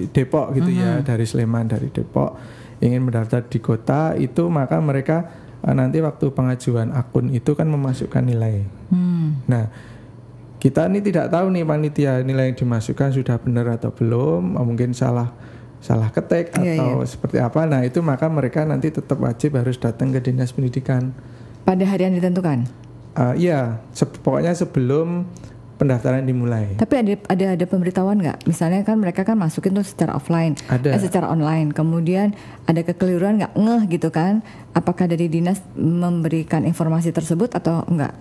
[0.08, 5.26] Depok gitu ya, dari Sleman, dari Depok ingin mendaftar di kota itu maka mereka
[5.66, 8.62] eh, nanti waktu pengajuan akun itu kan memasukkan nilai.
[8.94, 9.42] Hmm.
[9.50, 9.66] Nah,
[10.62, 15.34] kita ini tidak tahu nih panitia nilai yang dimasukkan sudah benar atau belum, mungkin salah
[15.78, 17.62] salah ketik Iya, atau seperti apa.
[17.66, 21.14] Nah, itu maka mereka nanti tetap wajib harus datang ke dinas pendidikan.
[21.68, 22.64] Pada hari yang ditentukan.
[23.12, 25.28] Eh, Iya, se- pokoknya sebelum
[25.76, 26.74] pendaftaran dimulai.
[26.74, 28.48] Tapi ada ada ada pemberitahuan nggak?
[28.48, 30.96] Misalnya kan mereka kan masukin tuh secara offline, Ada.
[30.96, 31.70] eh, secara online.
[31.70, 32.32] Kemudian
[32.64, 34.40] ada kekeliruan nggak ngeh gitu kan?
[34.72, 38.16] Apakah dari dinas memberikan informasi tersebut atau enggak?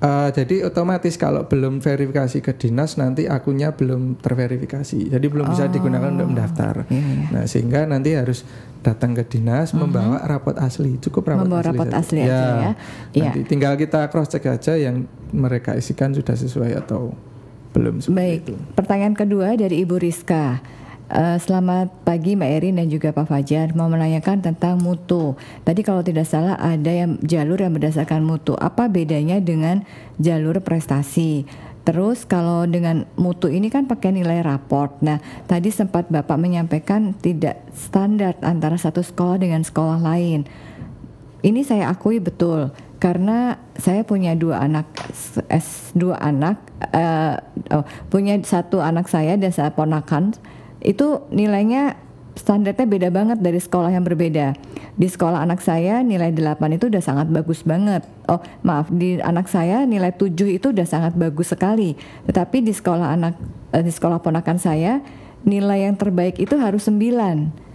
[0.00, 5.12] Eh, jadi otomatis kalau belum verifikasi ke dinas nanti akunnya belum terverifikasi.
[5.12, 6.88] Jadi belum bisa digunakan untuk mendaftar.
[6.88, 7.26] Iya, iya.
[7.28, 8.48] Nah, sehingga nanti harus
[8.80, 10.96] datang ke dinas membawa rapot asli.
[11.04, 11.68] Cukup rapot Membawa asli.
[11.76, 12.00] rapot saja.
[12.00, 12.72] asli aja ya.
[13.12, 13.28] Iya.
[13.28, 15.04] Nanti tinggal kita cross check aja yang
[15.36, 17.12] mereka isikan sudah sesuai atau
[17.76, 18.48] belum Baik.
[18.48, 18.54] itu.
[18.72, 20.64] Pertanyaan kedua dari Ibu Rizka.
[21.10, 23.74] Eh, selamat pagi Mbak Erin dan juga Pak Fajar.
[23.74, 25.34] Mau menanyakan tentang mutu.
[25.66, 28.54] Tadi kalau tidak salah ada yang jalur yang berdasarkan mutu.
[28.54, 29.82] Apa bedanya dengan
[30.22, 31.50] jalur prestasi?
[31.82, 35.02] Terus kalau dengan mutu ini kan pakai nilai raport.
[35.02, 35.18] Nah,
[35.50, 40.46] tadi sempat Bapak menyampaikan tidak standar antara satu sekolah dengan sekolah lain.
[41.42, 42.70] Ini saya akui betul
[43.02, 44.86] karena saya punya dua anak
[45.50, 46.62] S dua anak
[46.94, 47.34] eh,
[47.74, 47.82] oh,
[48.14, 50.38] punya satu anak saya dan saya ponakan
[50.80, 51.96] itu nilainya
[52.36, 54.56] standarnya beda banget dari sekolah yang berbeda.
[54.96, 58.04] Di sekolah anak saya nilai 8 itu udah sangat bagus banget.
[58.28, 61.96] Oh, maaf, di anak saya nilai 7 itu udah sangat bagus sekali.
[62.28, 63.34] Tetapi di sekolah anak
[63.76, 65.04] eh, di sekolah ponakan saya
[65.44, 67.70] nilai yang terbaik itu harus 9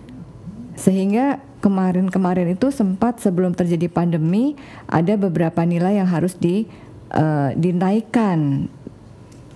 [0.75, 4.53] sehingga kemarin-kemarin itu sempat sebelum terjadi pandemi
[4.85, 6.67] ada beberapa nilai yang harus di
[7.09, 8.69] eh, dinaikkan.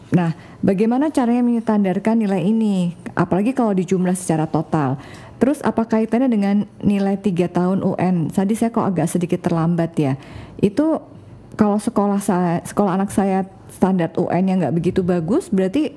[0.10, 0.34] Nah,
[0.65, 2.98] bagaimana caranya menyetandarkan nilai ini?
[3.13, 4.98] Apalagi kalau dijumlah secara total.
[5.38, 8.34] Terus apa kaitannya dengan nilai 3 tahun UN?
[8.34, 10.13] Tadi saya kok agak sedikit terlambat ya.
[10.60, 11.00] Itu
[11.56, 15.95] kalau sekolah saya, sekolah anak saya standar UN yang nggak begitu bagus, berarti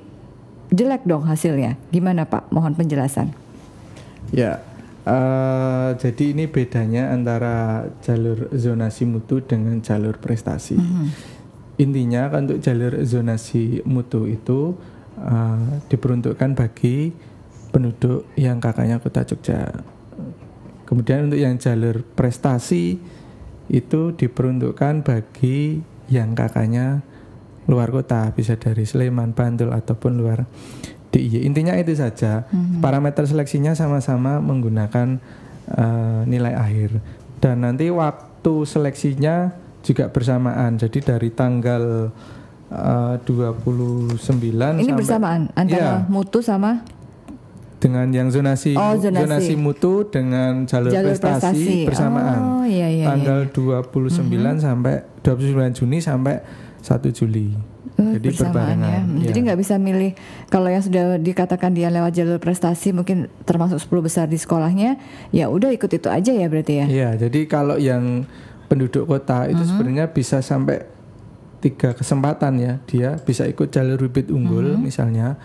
[0.71, 1.81] jelek dong hasilnya.
[1.91, 2.53] Gimana Pak?
[2.55, 3.35] Mohon penjelasan.
[4.31, 4.63] Ya,
[5.03, 10.79] Eh, jadi ini bedanya antara jalur zonasi mutu dengan jalur prestasi.
[10.79, 11.07] Mhm.
[11.81, 14.77] Intinya kan untuk jalur zonasi mutu itu
[15.17, 17.13] eh, diperuntukkan bagi
[17.73, 19.73] penduduk yang kakaknya kota Jogja.
[20.85, 23.01] Kemudian untuk yang jalur prestasi
[23.73, 25.81] itu diperuntukkan bagi
[26.13, 27.01] yang kakaknya
[27.65, 30.45] luar kota, bisa dari Sleman, Bantul ataupun luar
[31.15, 31.49] DIY.
[31.49, 32.45] Intinya itu saja.
[32.85, 35.17] Parameter seleksinya sama-sama menggunakan
[35.73, 37.01] eh, nilai akhir.
[37.41, 40.79] Dan nanti waktu seleksinya juga bersamaan.
[40.79, 42.09] Jadi dari tanggal
[42.73, 44.17] eh, 29 Ini
[44.81, 46.81] sampai- bersamaan antara Iya, mutu sama
[47.77, 49.59] dengan yang zonasi Oh, zonasi.
[49.59, 52.63] mutu dengan jalur, jalur prestasi, bersamaan.
[52.63, 53.11] Oh iya iya.
[53.11, 53.51] tanggal iya.
[53.51, 53.93] Mhm.
[53.93, 56.39] 29 sampai 29 Juni sampai
[56.81, 57.51] 1 Juli.
[57.93, 59.01] Eh, Jadi bersamaan ya.
[59.29, 59.45] Jadi ya.
[59.51, 60.17] nggak bisa milih
[60.49, 64.97] kalau yang sudah dikatakan dia lewat jalur prestasi mungkin termasuk 10 besar di sekolahnya,
[65.29, 66.87] ya udah ikut itu aja ya berarti ya.
[66.89, 68.25] Iya, jadi kalau yang
[68.73, 69.69] penduduk kota itu Mhm.
[69.69, 70.81] sebenarnya bisa sampai
[71.61, 72.73] tiga kesempatan ya.
[72.89, 74.81] Dia bisa ikut jalur bibit unggul Mhm.
[74.81, 75.37] misalnya.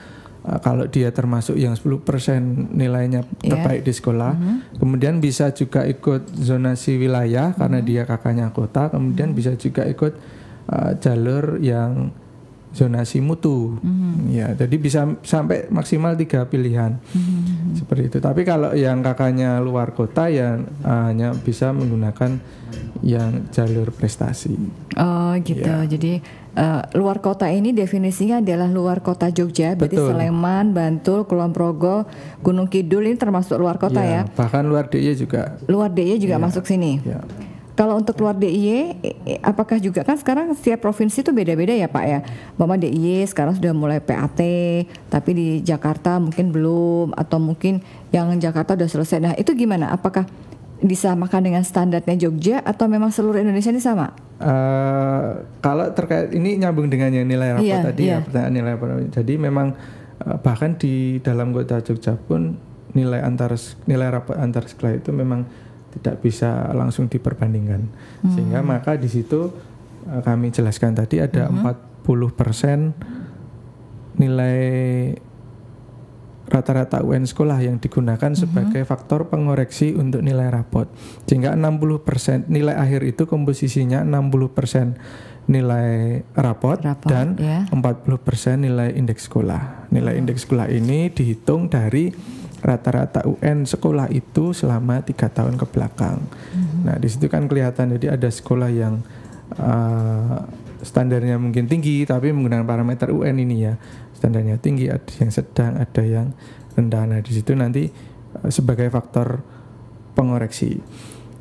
[0.48, 2.40] uh, kalau dia termasuk yang 10%
[2.72, 3.52] nilainya Iya.
[3.52, 4.80] terbaik di sekolah, Mhm.
[4.80, 9.36] kemudian bisa juga ikut zonasi wilayah karena dia kakaknya kota, kemudian Mhm.
[9.36, 10.16] bisa juga ikut
[10.68, 12.16] uh, jalur yang
[12.78, 13.82] zonasi mutu.
[13.82, 14.30] Mhm.
[14.30, 17.74] Ya, jadi bisa sampai maksimal tiga pilihan Mhm.
[17.74, 18.18] seperti itu.
[18.22, 22.38] Tapi kalau yang kakaknya luar kota ya uh, hanya bisa menggunakan
[23.02, 24.54] yang jalur prestasi.
[24.98, 25.66] Oh gitu.
[25.66, 25.86] Iya.
[25.86, 26.14] Jadi
[26.58, 30.18] eh, luar kota ini definisinya adalah luar kota Jogja, berarti Betul.
[30.18, 32.10] Sleman, Bantul, Kulon Progo,
[32.42, 34.26] Gunung Kidul ini termasuk luar kota ya.
[34.26, 35.62] Bahkan luar DIY juga.
[35.70, 36.98] Luar DIY juga masuk sini.
[37.06, 37.22] Ya.
[37.78, 38.98] Kalau untuk luar DIY,
[39.46, 42.26] apakah juga kan sekarang setiap provinsi itu beda-beda ya Pak ya?
[42.58, 44.42] Mama DIY sekarang sudah mulai PAT,
[45.14, 49.22] tapi di Jakarta mungkin belum, atau mungkin yang Jakarta udah selesai.
[49.22, 49.94] Nah itu gimana?
[49.94, 50.26] Apakah
[50.82, 54.14] disamakan dengan standarnya Jogja atau memang seluruh Indonesia ini sama?
[54.42, 58.22] Uh, kalau terkait ini nyambung dengan yang nilai rapor Iya, tadi iya.
[58.22, 58.90] ya pertanyaan nilai rapor.
[59.10, 59.68] Jadi memang
[60.26, 62.58] uh, bahkan di dalam kota Jogja pun
[62.94, 63.54] nilai antar
[63.86, 65.46] nilai rapor antar sekolah itu memang
[65.98, 67.82] tidak bisa langsung diperbandingkan.
[68.22, 68.32] Hmm.
[68.32, 69.50] Sehingga maka di situ
[70.06, 71.66] uh, kami jelaskan tadi ada Hmm.
[72.06, 72.96] 40%
[74.16, 74.58] nilai
[76.48, 78.40] rata-rata UN sekolah yang digunakan Mhm.
[78.40, 80.88] sebagai faktor pengoreksi untuk nilai rapot.
[81.28, 84.96] Sehingga 60% nilai akhir itu komposisinya 60%
[85.48, 87.68] nilai rapot, Rapot, dan ya.
[87.72, 89.88] 40% nilai indeks sekolah.
[89.92, 92.12] Nilai indeks sekolah ini dihitung dari
[92.68, 96.20] rata-rata UN sekolah itu selama tiga tahun ke belakang.
[96.84, 99.00] Nah di situ kan kelihatan jadi ada sekolah yang
[99.56, 100.44] uh,
[100.84, 103.80] standarnya mungkin tinggi tapi menggunakan parameter UN ini ya
[104.12, 106.36] standarnya tinggi ada yang sedang ada yang
[106.76, 107.08] rendah.
[107.08, 107.88] Nah di situ nanti
[108.44, 109.40] uh, sebagai faktor
[110.12, 110.84] pengoreksi.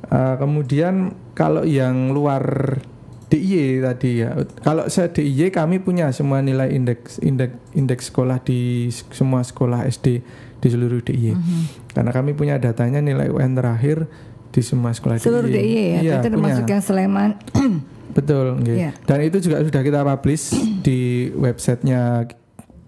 [0.06, 2.78] Uh, kemudian kalau yang luar
[3.26, 4.38] DIY tadi ya.
[4.62, 10.22] Kalau saya DIY kami punya semua nilai indeks indeks indeks sekolah di semua sekolah SD
[10.60, 11.32] di seluruh DIY.
[11.36, 11.62] Mhm.
[11.92, 14.08] Karena kami punya datanya nilai UN terakhir
[14.50, 16.72] di semua sekolah Seluruh DIY ya, Iya, berarti termasuk punya.
[16.72, 17.30] yang Sleman.
[18.16, 18.76] Betul, nggih.
[18.80, 18.90] Iya.
[19.04, 22.24] Dan itu juga sudah kita publish di websitenya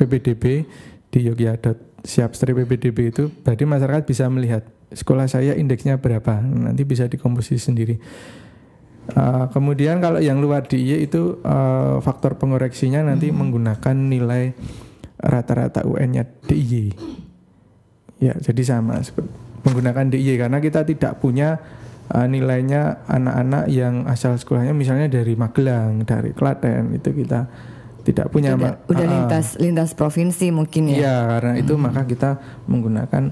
[0.01, 0.65] PPDB
[1.13, 3.25] di yogyakarta.siap-ppdb itu.
[3.45, 6.41] Berarti masyarakat bisa melihat sekolah saya indeksnya berapa.
[6.41, 8.01] Nanti bisa dikomposisi sendiri.
[9.09, 14.53] Uh, kemudian kalau yang luar DIY itu uh, faktor pengoreksinya nanti menggunakan nilai
[15.17, 16.93] rata-rata UN-nya DIY.
[18.19, 18.99] Ya, jadi sama
[19.63, 21.63] menggunakan DIY karena kita tidak punya
[22.11, 27.47] uh, nilainya anak-anak yang asal sekolahnya misalnya dari Magelang, dari Klaten itu kita
[28.03, 29.15] tidak punya udah, Ma- udah Ah, ah.
[29.21, 30.97] lintas lintas provinsi mungkin ya.
[30.99, 32.31] Iya, karena itu maka kita
[32.65, 33.25] menggunakan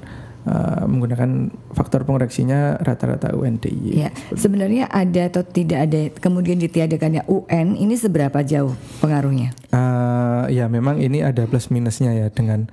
[0.45, 3.93] uh, menggunakan faktor pengoreksinya rata-rata UN DIY.
[3.97, 9.57] Ya, sebenarnya ada atau tidak ada kemudian ditiadakannya UN ini seberapa jauh pengaruhnya?
[9.73, 12.69] Uh, ya memang ini ada plus minusnya ya dengan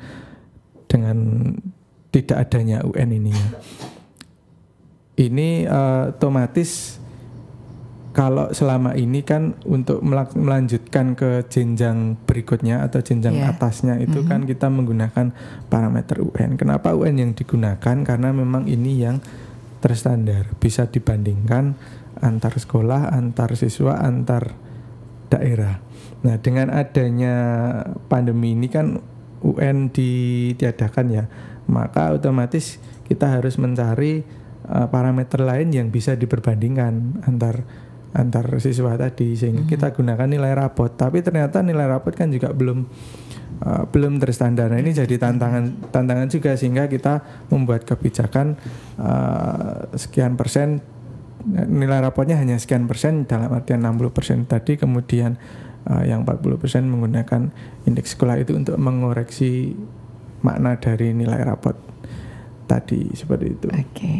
[0.91, 1.17] dengan
[2.13, 3.33] tidak adanya UN ini.
[3.33, 3.47] ya.
[5.13, 7.01] Ini uh, otomatis
[8.13, 10.05] kalau selama ini kan untuk
[10.37, 13.57] melanjutkan ke jenjang berikutnya atau jenjang Iya.
[13.57, 15.33] atasnya itu kan kita menggunakan
[15.65, 16.53] parameter UN.
[16.53, 18.05] Kenapa UN yang digunakan?
[18.05, 19.17] Karena memang ini yang
[19.81, 21.73] terstandar, bisa dibandingkan
[22.21, 24.53] antar sekolah, antar siswa, antar
[25.33, 25.81] daerah.
[26.23, 27.35] Nah, dengan adanya
[28.07, 29.01] pandemi ini kan
[29.43, 31.25] UN ditiadakan ya,
[31.67, 34.23] maka otomatis kita harus mencari
[34.67, 37.63] uh, parameter lain yang bisa diperbandingkan antar
[38.13, 40.93] antar siswa tadi sehingga kita gunakan nilai rapot.
[40.93, 42.85] Tapi ternyata nilai rapot kan juga belum
[43.65, 44.69] uh, belum terstandar.
[44.69, 48.55] Nah, ini jadi tantangan tantangan juga sehingga kita membuat kebijakan
[49.01, 50.79] uh, sekian persen
[51.43, 54.77] nilai rapotnya hanya sekian persen dalam artian 60 persen tadi.
[54.77, 55.35] Kemudian
[55.89, 57.49] uh, yang 40 persen menggunakan
[57.89, 59.73] indeks sekolah itu untuk mengoreksi
[60.43, 61.75] makna dari nilai rapot
[62.67, 63.67] tadi seperti itu.
[63.71, 63.79] Oke.
[63.95, 64.17] Okay.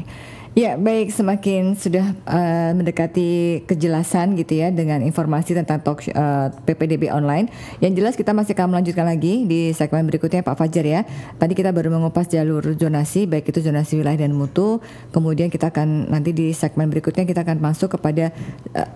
[0.54, 6.48] Ya, baik semakin sudah uh, mendekati kejelasan gitu ya dengan informasi tentang talk uh, eh,
[6.70, 7.50] PPDB online.
[7.82, 11.02] Yang jelas kita masih akan melanjutkan lagi di segmen berikutnya Pak Fajar ya.
[11.42, 14.78] Tadi kita baru mengupas jalur zonasi baik itu zonasi wilayah dan mutu.
[15.10, 18.30] Kemudian kita akan nanti di segmen berikutnya kita akan masuk kepada
[18.78, 18.90] eh,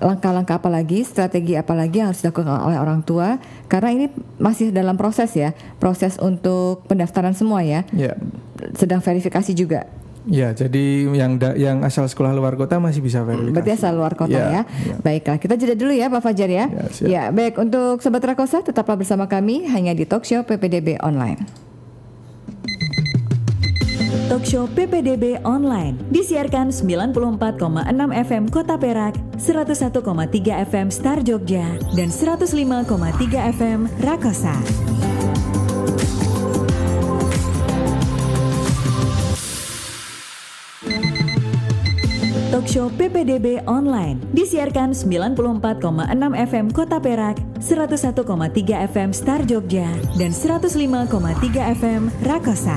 [0.00, 3.36] langkah-langkah apa lagi, strategi apa lagi yang harus dilakukan oleh orang tua
[3.68, 4.06] karena ini
[4.40, 7.84] masih dalam proses ya, proses untuk pendaftaran semua ya.
[7.92, 8.16] Ya.
[8.72, 9.84] Sedang verifikasi juga.
[10.22, 13.58] Ya, jadi yang da, yang asal sekolah luar kota masih bisa verifikasi.
[13.58, 14.46] Berarti asal luar kota ya.
[14.46, 14.62] ya.
[14.62, 14.94] ya.
[15.02, 16.66] Baiklah, kita jeda dulu ya Pak Fajar ya.
[16.70, 17.08] Ya, siap.
[17.10, 21.42] ya baik untuk Sobat Rakosa tetaplah bersama kami hanya di Talkshow PPDB Online.
[24.30, 27.36] Talkshow PPDB Online disiarkan 94,6
[28.24, 34.91] FM Kota Perak, 101,3 FM Star Jogja, dan 105,3 FM Rakosa.
[42.52, 45.72] Talkshow PPDB Online disiarkan 94,6
[46.36, 49.88] FM Kota Perak, 101,3 FM Star Jogja,
[50.20, 50.68] dan 105,3
[51.72, 52.76] FM Rakosa.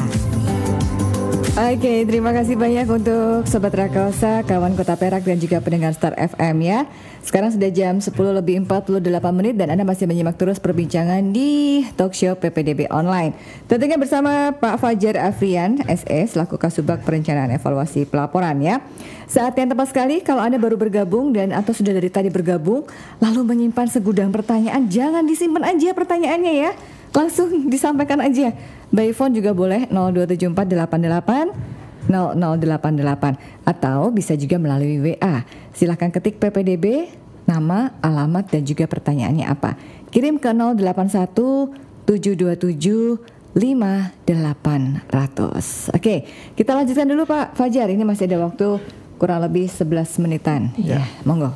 [1.59, 6.55] Oke, terima kasih banyak untuk Sobat Rakosa, kawan Kota Perak dan juga pendengar Star FM
[6.63, 6.87] ya.
[7.25, 9.01] Sekarang sudah jam 10 lebih 48
[9.33, 13.33] menit dan Anda masih menyimak terus perbincangan di talk show PPDB Online.
[13.65, 18.77] Tentunya bersama Pak Fajar Afrian, SS, selaku Kasubag Perencanaan Evaluasi Pelaporan ya.
[19.25, 22.85] Saat yang tepat sekali kalau Anda baru bergabung dan atau sudah dari tadi bergabung,
[23.17, 26.71] lalu menyimpan segudang pertanyaan, jangan disimpan aja pertanyaannya ya.
[27.09, 28.51] Langsung disampaikan aja
[28.93, 35.41] By phone juga boleh 0274888 0088 atau bisa juga melalui WA.
[35.73, 37.09] Silahkan ketik PPDB,
[37.49, 39.73] nama, alamat dan juga pertanyaannya apa.
[40.13, 41.73] Kirim ke 081
[42.05, 43.17] 727
[43.55, 45.95] 5800.
[45.95, 47.87] Oke, kita lanjutkan dulu Pak Fajar.
[47.89, 48.79] Ini masih ada waktu
[49.15, 50.75] kurang lebih 11 menitan.
[50.75, 51.55] Ya, ya monggo.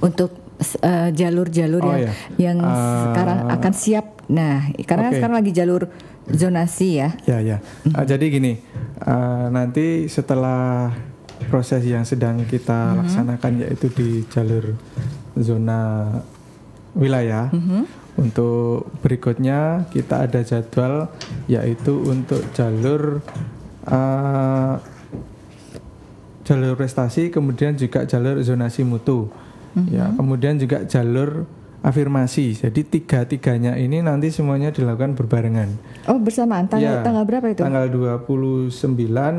[0.00, 0.32] Untuk
[0.80, 2.12] eh, jalur-jalur uh, oh, yang ya.
[2.40, 5.18] yang uh, sekarang akan siap Nah, karena okay.
[5.18, 5.90] sekarang lagi jalur
[6.34, 7.14] zonasi ya.
[7.26, 7.58] Ya ya.
[7.58, 7.94] Mm-hmm.
[7.94, 8.52] Uh, jadi gini,
[9.04, 10.92] uh, nanti setelah
[11.48, 12.98] proses yang sedang kita mm-hmm.
[13.04, 14.76] laksanakan yaitu di jalur
[15.38, 16.10] zona
[16.94, 17.48] wilayah.
[17.50, 17.82] Mm-hmm.
[18.20, 21.08] Untuk berikutnya kita ada jadwal
[21.48, 23.24] yaitu untuk jalur
[23.88, 24.76] uh,
[26.44, 29.30] jalur prestasi, kemudian juga jalur zonasi mutu.
[29.70, 29.94] Mm-hmm.
[29.94, 31.46] Ya, kemudian juga jalur
[31.80, 32.56] afirmasi.
[32.56, 35.68] Jadi tiga-tiganya ini nanti semuanya dilakukan berbarengan.
[36.08, 36.68] Oh, bersamaan.
[36.68, 37.60] Tanggal ya, tanggal berapa itu?
[37.64, 38.72] Tanggal 29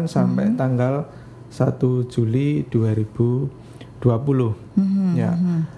[0.09, 0.57] sampai hmm.
[0.57, 0.93] tanggal
[1.53, 3.49] 1 Juli 2020.
[4.77, 5.13] Hmm.
[5.13, 5.31] Ya.
[5.37, 5.69] Hmm.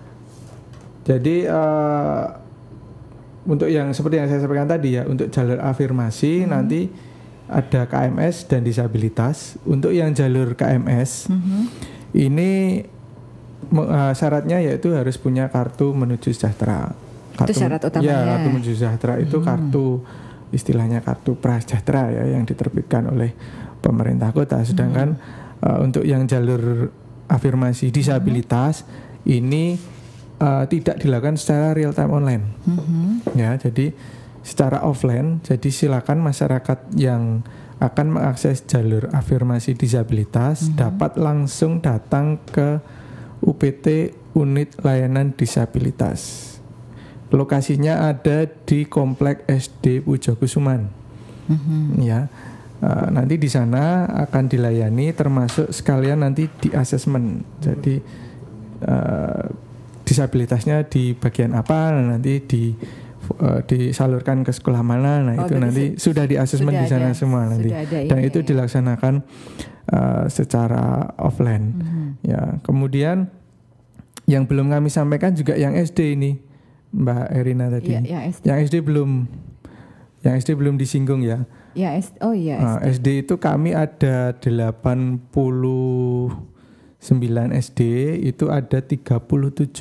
[1.03, 2.25] Jadi uh,
[3.43, 6.49] untuk yang seperti yang saya sampaikan tadi ya, untuk jalur afirmasi hmm.
[6.49, 6.87] nanti
[7.51, 9.59] ada KMS dan disabilitas.
[9.67, 11.63] Untuk yang jalur KMS hmm.
[12.15, 12.51] ini
[13.73, 16.93] uh, syaratnya yaitu harus punya kartu menuju sejahtera.
[17.33, 18.13] Kartu, itu syarat utamanya.
[18.13, 19.45] Ya, kartu menuju sejahtera itu hmm.
[19.45, 19.87] kartu
[20.53, 23.33] istilahnya kartu prasejahtera ya yang diterbitkan oleh
[23.81, 24.61] pemerintah kota.
[24.61, 25.65] Sedangkan hmm.
[25.65, 26.93] uh, untuk yang jalur
[27.25, 29.25] afirmasi disabilitas hmm.
[29.25, 29.75] ini
[30.37, 32.43] uh, tidak dilakukan secara real time online.
[32.69, 33.19] Hmm.
[33.33, 33.91] Ya, jadi
[34.45, 35.41] secara offline.
[35.41, 37.41] Jadi silakan masyarakat yang
[37.81, 40.79] akan mengakses jalur afirmasi disabilitas hmm.
[40.79, 42.79] dapat langsung datang ke
[43.43, 46.51] UPT Unit Layanan Disabilitas.
[47.33, 50.85] Lokasinya ada di Komplek SD Pujokusuman.
[51.49, 51.81] Mm-hmm.
[52.05, 52.29] Ya,
[52.79, 57.43] uh, nanti di sana akan dilayani termasuk sekalian nanti di asesmen.
[57.59, 57.99] Jadi
[58.85, 59.45] uh,
[60.03, 62.75] disabilitasnya di bagian apa nanti di
[63.39, 67.17] uh, disalurkan ke sekolah mana nah oh, itu nanti sudah di asesmen di sana ada,
[67.17, 67.69] semua nanti
[68.09, 68.45] dan itu ya.
[68.53, 69.23] dilaksanakan
[69.89, 72.07] uh, secara offline mm-hmm.
[72.25, 73.31] ya kemudian
[74.29, 76.39] yang belum kami sampaikan juga yang SD ini
[76.93, 78.43] Mbak Erina tadi ya, yang, SD.
[78.45, 79.09] yang SD belum
[80.23, 81.43] yang SD belum disinggung ya
[81.73, 82.63] ya SD, oh iya SD.
[82.63, 85.25] Uh, SD itu kami ada 89
[87.51, 87.79] SD
[88.23, 89.19] itu ada 37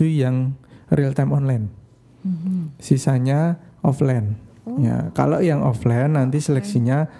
[0.09, 0.57] yang
[0.90, 1.81] real time online
[2.22, 2.78] mm-hmm.
[2.78, 4.78] sisanya offline oh.
[4.78, 7.10] ya kalau yang offline nanti seleksinya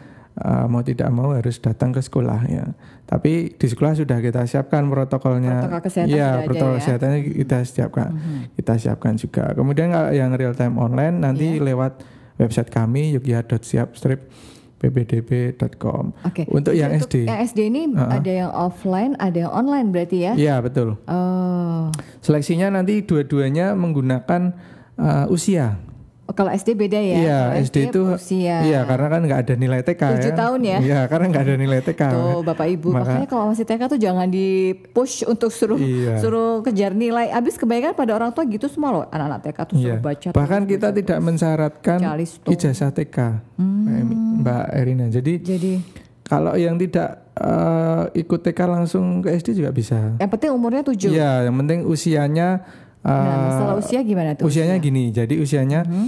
[0.40, 2.72] uh, mau tidak mau harus datang ke sekolah ya.
[3.05, 5.68] Tapi di sekolah sudah kita siapkan protokolnya.
[5.68, 6.80] Protokol kesehatan sudah ada protokol ya.
[6.80, 8.16] kesehatannya kita siapkan.
[8.57, 9.53] Kita siapkan juga.
[9.53, 11.68] Kemudian kalau yang real time online nanti Iya.
[11.72, 12.00] lewat
[12.40, 16.16] website kami yogyakarta.siapstrip.ppdb.com.
[16.24, 16.48] Oke.
[16.48, 17.28] Untuk yang Untuk SD.
[17.28, 20.32] Yang SD ini ada yang offline, ada yang online berarti ya?
[20.32, 20.96] Iya, betul.
[21.05, 21.92] Oh.
[22.24, 24.57] Seleksinya nanti dua-duanya menggunakan
[24.95, 25.78] uh, usia.
[26.22, 27.16] Oh, kalau SD beda ya?
[27.18, 28.62] Iya, Kalau SD itu usia.
[28.62, 30.38] Iya, karena kan nggak ada nilai TK Tujuh ya.
[30.38, 30.78] tahun ya?
[30.78, 32.03] Iya, karena nggak ada nilai TK.
[32.09, 34.47] Tuh Bapak Ibu, Maka- makanya kalau masih TK tuh jangan di
[34.88, 36.22] push untuk suruh Iya.
[36.22, 37.26] suruh kejar nilai.
[37.28, 39.84] Abis kebanyakan pada orang tua gitu semua loh, anak-anak TK tuh Iya.
[39.84, 40.28] suruh baca.
[40.30, 41.26] Bahkan terus, kita baca tidak terus.
[41.26, 41.99] mensyaratkan
[42.47, 43.16] ijazah TK,
[43.59, 45.07] Mbak Emi- Mbak Erina.
[45.11, 45.72] Jadi Jadi
[46.22, 50.14] kalau yang tidak eh, ikut TK langsung ke SD juga bisa.
[50.14, 51.11] yang penting umurnya tujuh.
[51.11, 52.62] Iya, yang penting usianya.
[53.03, 54.46] Eh, Nah, masalah usia gimana tuh?
[54.46, 56.07] usianya gini, jadi usianya Mhm.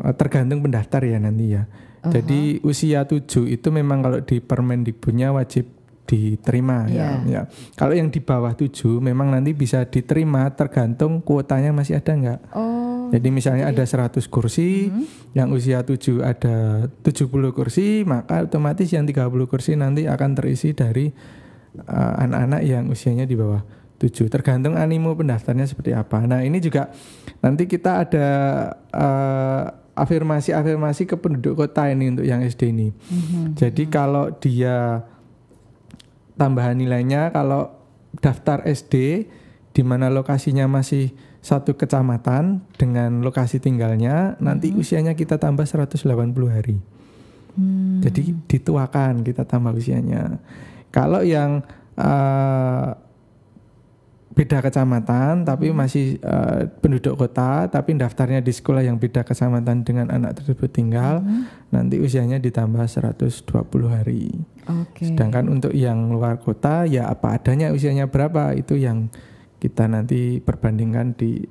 [0.00, 1.66] eh, tergantung pendaftar ya nanti ya.
[1.98, 5.66] Jadi usia 7 itu memang kalau di Permendikbudnya wajib
[6.08, 7.20] diterima ya.
[7.20, 7.26] Iya.
[7.26, 7.42] ya.
[7.74, 12.40] Kalau yang di bawah 7 memang nanti bisa diterima tergantung kuotanya masih ada nggak.
[12.56, 14.88] Oh, Jadi misalnya ada 100 kursi,
[15.32, 21.08] yang usia 7 ada 70 kursi, maka otomatis yang 30 kursi nanti akan terisi dari
[21.78, 23.60] uh, anak-anak yang usianya di bawah
[23.98, 24.30] 7.
[24.30, 26.22] Tergantung animo pendaftarnya seperti apa.
[26.24, 26.94] Nah, ini juga
[27.42, 28.28] nanti kita ada
[28.94, 29.64] uh,
[29.98, 32.88] afirmasi-afirmasi ke penduduk kota ini untuk yang SD ini.
[33.58, 35.02] Jadi kalau dia
[36.38, 37.74] tambahan nilainya kalau
[38.22, 39.26] daftar SD
[39.74, 41.10] di mana lokasinya masih
[41.42, 45.98] satu kecamatan dengan lokasi tinggalnya nanti usianya kita tambah 180
[46.46, 46.78] hari.
[47.98, 50.38] Jadi dituakan kita tambah usianya.
[50.94, 51.66] Kalau yang
[51.98, 52.88] eh,
[54.38, 60.14] beda kecamatan tapi masih eh, penduduk kota tapi daftarnya di sekolah yang beda kecamatan dengan
[60.14, 61.26] anak tersebut tinggal
[61.74, 63.42] nanti usianya ditambah 120
[63.90, 64.30] hari.
[64.70, 65.02] oke.
[65.02, 69.10] Sedangkan untuk yang luar kota ya apa adanya usianya berapa itu yang
[69.58, 71.42] kita nanti perbandingkan di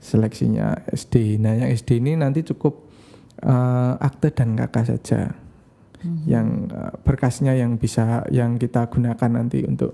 [0.00, 1.36] seleksinya SD.
[1.44, 2.88] Nah yang SD ini nanti cukup
[3.44, 5.44] eh, akte dan kakak saja
[6.24, 9.92] yang eh, berkasnya yang bisa yang kita gunakan nanti untuk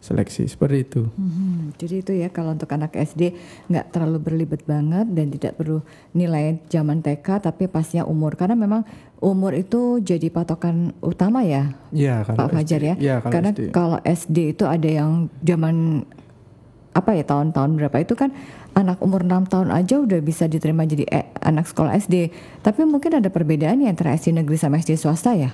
[0.00, 1.02] seleksi seperti itu.
[1.12, 3.36] Mhm, Jadi itu ya kalau untuk anak SD
[3.68, 8.82] nggak terlalu berlibat banget dan tidak perlu nilai zaman TK tapi pasnya umur karena memang
[9.20, 12.94] umur itu jadi patokan utama ya Iya kalau Pak Fajar ya.
[12.96, 13.60] Iya, kalau Karena SD.
[13.70, 16.08] kalau SD itu ada yang zaman
[16.90, 18.34] apa ya tahun-tahun berapa itu kan
[18.74, 22.32] anak umur 6 tahun aja udah bisa diterima jadi eh, anak sekolah SD.
[22.64, 25.52] Tapi mungkin ada perbedaan ya antara SD negeri sama SD swasta ya.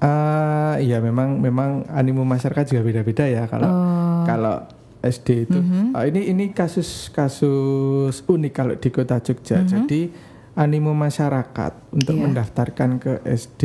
[0.00, 4.24] Ah, iya memang memang animo masyarakat juga beda-beda ya kalau Oh.
[4.24, 4.56] kalau
[5.00, 5.60] SD itu.
[5.60, 5.92] Mhm.
[5.92, 9.60] Ah, ini ini kasus kasus unik kalau di Kota Jogja.
[9.60, 10.08] Jadi
[10.56, 12.22] animo masyarakat untuk Iya.
[12.26, 13.62] mendaftarkan ke SD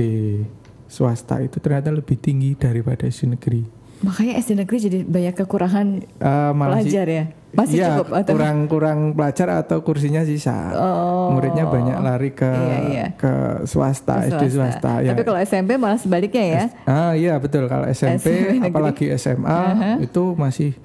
[0.86, 3.64] swasta itu ternyata lebih tinggi daripada SD negeri.
[4.06, 5.88] Makanya SD negeri jadi banyak kekurangan
[6.22, 7.26] Ah, malah pelajar ya.
[7.56, 10.76] Masih Iya, cukup atau kurang kurang pelajar atau kursinya sisa.
[10.76, 11.32] Oh.
[11.32, 13.06] Muridnya banyak lari ke Iya, iya.
[13.16, 13.34] ke
[13.64, 14.99] swasta, SD swasta.
[14.99, 15.16] Ya.
[15.16, 16.64] Tapi kalau SMP malah sebaliknya ya.
[16.84, 18.70] Ah iya betul kalau SMP, SMP negeri.
[18.70, 19.62] apalagi SMA
[20.03, 20.76] itu masih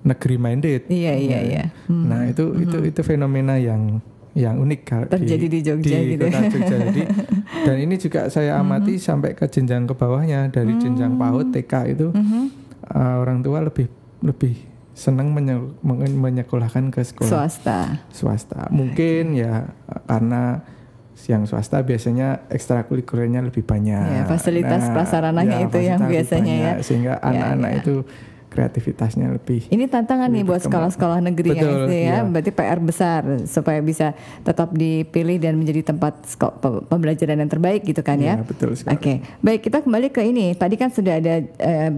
[0.00, 0.82] negeri minded.
[0.88, 1.64] Iya iya iya.
[1.86, 2.08] Hmm.
[2.08, 4.00] Nah itu itu itu fenomena yang
[4.34, 6.32] yang unik kalau Terjadi di Jogja gitu ya.
[6.34, 6.76] kota Jogja.
[6.90, 7.02] Jadi,
[7.68, 12.10] dan ini juga saya amati sampai ke jenjang ke bawahnya dari jenjang PAUD TK itu
[12.86, 13.88] uh, orang tua lebih
[14.20, 14.54] lebih
[14.94, 17.78] senang menye- menye- menyekolahkan ke sekolah Swasta.
[18.08, 18.70] swasta.
[18.70, 20.62] Mungkin ya uh, karena
[21.24, 24.02] yang swasta biasanya ekstrakurikulernya lebih banyak.
[24.02, 26.62] Ya, fasilitas prasarananya itu yang biasanya ya.
[26.74, 27.78] banyak, Sehingga Ya, anak-anak ya.
[27.80, 27.94] itu
[28.54, 29.66] kreativitasnya lebih.
[29.66, 32.16] Ini tantangan nih buat sekolah-sekolah negeri yang Betul, SD ya, iya.
[32.22, 34.14] berarti PR besar supaya bisa
[34.46, 36.22] tetap dipilih dan menjadi tempat
[36.86, 38.38] pembelajaran yang terbaik gitu kan ya.
[38.38, 38.94] Iya, betul sekali.
[38.94, 40.54] Oke, baik kita kembali ke ini.
[40.54, 41.90] Tadi kan sudah ada eh,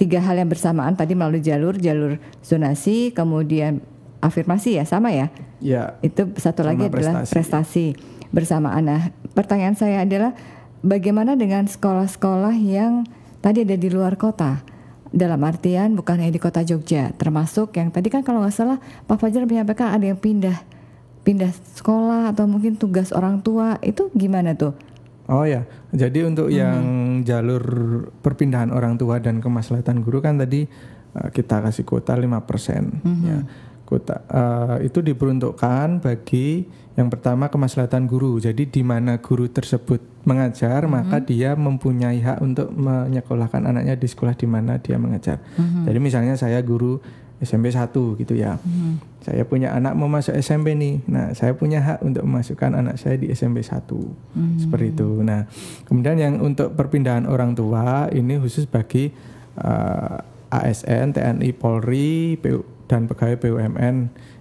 [0.00, 3.84] tiga hal yang bersamaan tadi melalui jalur jalur zonasi, kemudian
[4.24, 5.28] afirmasi ya sama ya.
[5.60, 7.32] Ya, Itu satu lagi adalah prestasi.
[7.34, 7.86] prestasi
[8.30, 8.86] bersamaan.
[8.86, 9.02] Nah,
[9.34, 10.32] pertanyaan saya adalah
[10.80, 13.04] bagaimana dengan sekolah-sekolah yang
[13.42, 14.62] tadi ada di luar kota?
[15.08, 18.78] Dalam artian bukan hanya di kota Jogja, termasuk yang tadi kan kalau nggak salah
[19.08, 20.56] Pak Fajar menyampaikan ada yang pindah
[21.24, 24.72] pindah sekolah atau mungkin tugas orang tua itu gimana tuh?
[25.28, 27.60] Oh ya, jadi untuk yang jalur
[28.24, 30.64] perpindahan orang tua dan kemaslahatan guru kan tadi
[31.12, 32.24] uh, kita kasih kuota 5%
[33.28, 33.44] ya.
[33.88, 38.36] Kuota uh, itu diperuntukkan bagi yang pertama kemaslahatan guru.
[38.36, 44.36] Jadi di mana guru tersebut mengajar, maka dia mempunyai hak untuk menyekolahkan anaknya di sekolah
[44.36, 45.40] di mana dia mengajar.
[45.88, 47.00] Jadi misalnya saya guru
[47.38, 48.58] SMP 1 gitu ya.
[48.58, 48.98] Hmm.
[49.22, 51.06] Saya punya anak mau masuk SMP nih.
[51.06, 53.78] Nah, saya punya hak untuk memasukkan anak saya di SMP 1.
[53.86, 54.58] Hmm.
[54.58, 55.22] Seperti itu.
[55.22, 55.46] Nah,
[55.86, 59.14] kemudian yang untuk perpindahan orang tua ini khusus bagi
[59.62, 60.18] uh,
[60.50, 63.96] ASN, TNI, Polri, PU, dan pegawai BUMN.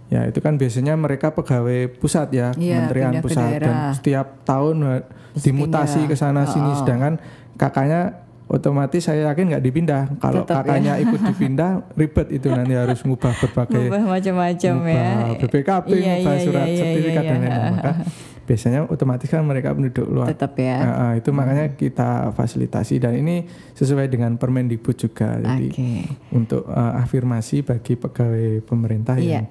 [0.08, 5.04] Ya, itu kan biasanya mereka pegawai pusat ya, Iya, Kementerian Pusat dan setiap tahun uh,
[5.36, 6.80] dimutasi ke sana sini Oh.
[6.80, 7.20] sedangkan
[7.60, 10.08] kakaknya otomatis saya yakin nggak dipindah.
[10.24, 10.64] Kalau Tetap ya.
[10.64, 15.08] kakaknya ikut dipindah ribet itu nanti harus ngubah berbagai Ngubah macam-macam ya.
[15.36, 17.50] BPKB, Iya, ngubah iya, surat iya, sertifikat iya, dan iya.
[17.52, 17.74] lain-lain.
[17.76, 17.92] Maka
[18.48, 20.32] biasanya otomatis kan mereka penduduk luar.
[20.32, 20.78] Tetap ya.
[20.80, 23.44] Ah, ah, itu makanya kita fasilitasi dan ini
[23.76, 25.36] sesuai dengan Permendikbud juga.
[25.36, 25.92] Jadi Oke.
[26.32, 29.44] untuk uh, afirmasi bagi pegawai pemerintah Iya.
[29.44, 29.48] yang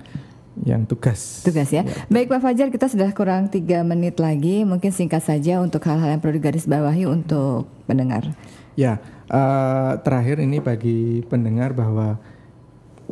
[0.65, 1.45] yang tugas.
[1.45, 1.85] Tugas ya.
[2.09, 4.65] Baik Pak Fajar, kita sudah kurang tiga menit lagi.
[4.65, 8.33] Mungkin singkat saja untuk hal-hal yang perlu digarisbawahi untuk pendengar.
[8.73, 8.97] Ya,
[9.29, 12.17] eh, terakhir ini bagi pendengar bahwa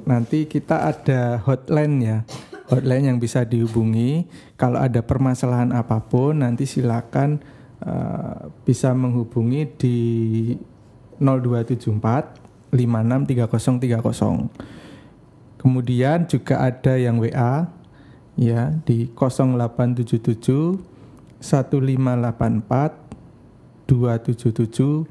[0.08, 2.18] nanti kita ada hotline ya,
[2.72, 4.24] hotline yang bisa dihubungi.
[4.54, 7.42] Kalau ada permasalahan apa pun, nanti silakan
[7.82, 9.98] eh, bisa menghubungi di
[11.18, 12.44] 0274
[12.74, 14.50] 563030.
[15.58, 17.66] Kemudian juga ada yang WA
[18.36, 20.78] ya di 0877
[21.40, 22.92] 1584
[23.86, 25.06] 277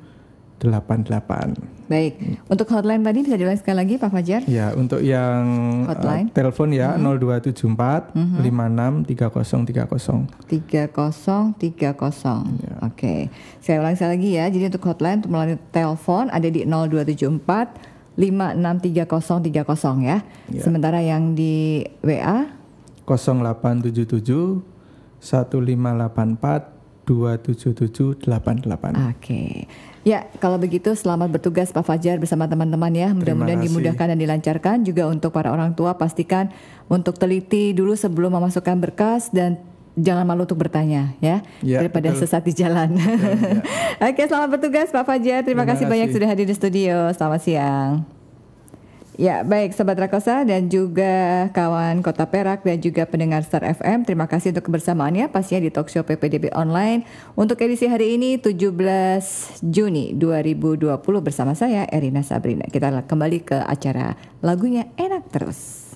[0.63, 1.82] 88.
[1.83, 2.15] Baik,
[2.47, 4.47] untuk hotline tadi bisa diulang sekali lagi Pak Fajar?
[4.47, 5.43] Ya, untuk yang
[5.83, 6.31] Hotline.
[6.31, 10.31] eh, telepon ya 0274 56 3030.
[10.47, 12.39] 3030.
[12.63, 12.73] Ya.
[12.87, 13.27] Oke.
[13.59, 14.47] Saya ulang sekali lagi ya.
[14.47, 20.23] Jadi untuk hotline untuk melalui telepon ada di 0274 563030 ya.
[20.47, 20.63] Ya.
[20.63, 22.47] Sementara yang di WA
[23.03, 24.63] 0877
[25.19, 26.71] 1584
[27.03, 28.95] 277 88.
[29.11, 29.67] Oke.
[30.03, 33.15] Ya, kalau begitu selamat bertugas Pak Fajar bersama teman-teman ya.
[33.15, 34.83] Mudah-mudahan dimudahkan dan dilancarkan.
[34.83, 36.51] Juga untuk para orang tua pastikan
[36.91, 39.63] untuk teliti dulu sebelum memasukkan berkas dan
[39.95, 42.19] jangan malu untuk bertanya ya, Ya, daripada betul.
[42.27, 42.99] sesat di jalan.
[44.11, 45.39] Oke, selamat bertugas Pak Fajar.
[45.47, 46.15] Terima, Terima kasih banyak kasih.
[46.19, 46.95] sudah hadir di studio.
[47.15, 48.22] Selamat siang.
[49.13, 54.09] Ya, baik Sobat Rakosa dan juga kawan Kota Perak dan juga pendengar Star FM.
[54.09, 57.05] Terima kasih untuk kebersamaannya pastinya di Talkshow PPDB Online
[57.37, 58.73] untuk edisi hari ini 17
[59.69, 62.65] Juni 2020 bersama saya Erina Sabrina.
[62.65, 65.93] Kita kembali ke acara lagunya enak terus.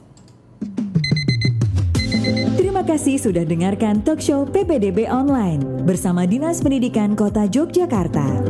[2.53, 8.45] Terima kasih sudah dengarkan talkshow PPDB Online bersama Dinas Pendidikan Kota Yogyakarta.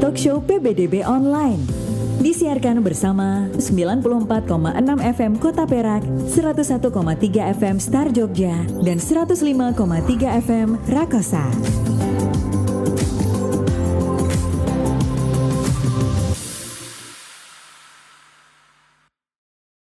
[0.00, 1.83] Talkshow PPDB Online
[2.24, 4.48] disiarkan bersama 94,6
[5.12, 6.00] FM Kota Perak,
[6.32, 11.44] 101,3 FM Star Jogja, dan 105,3 FM Rakosa.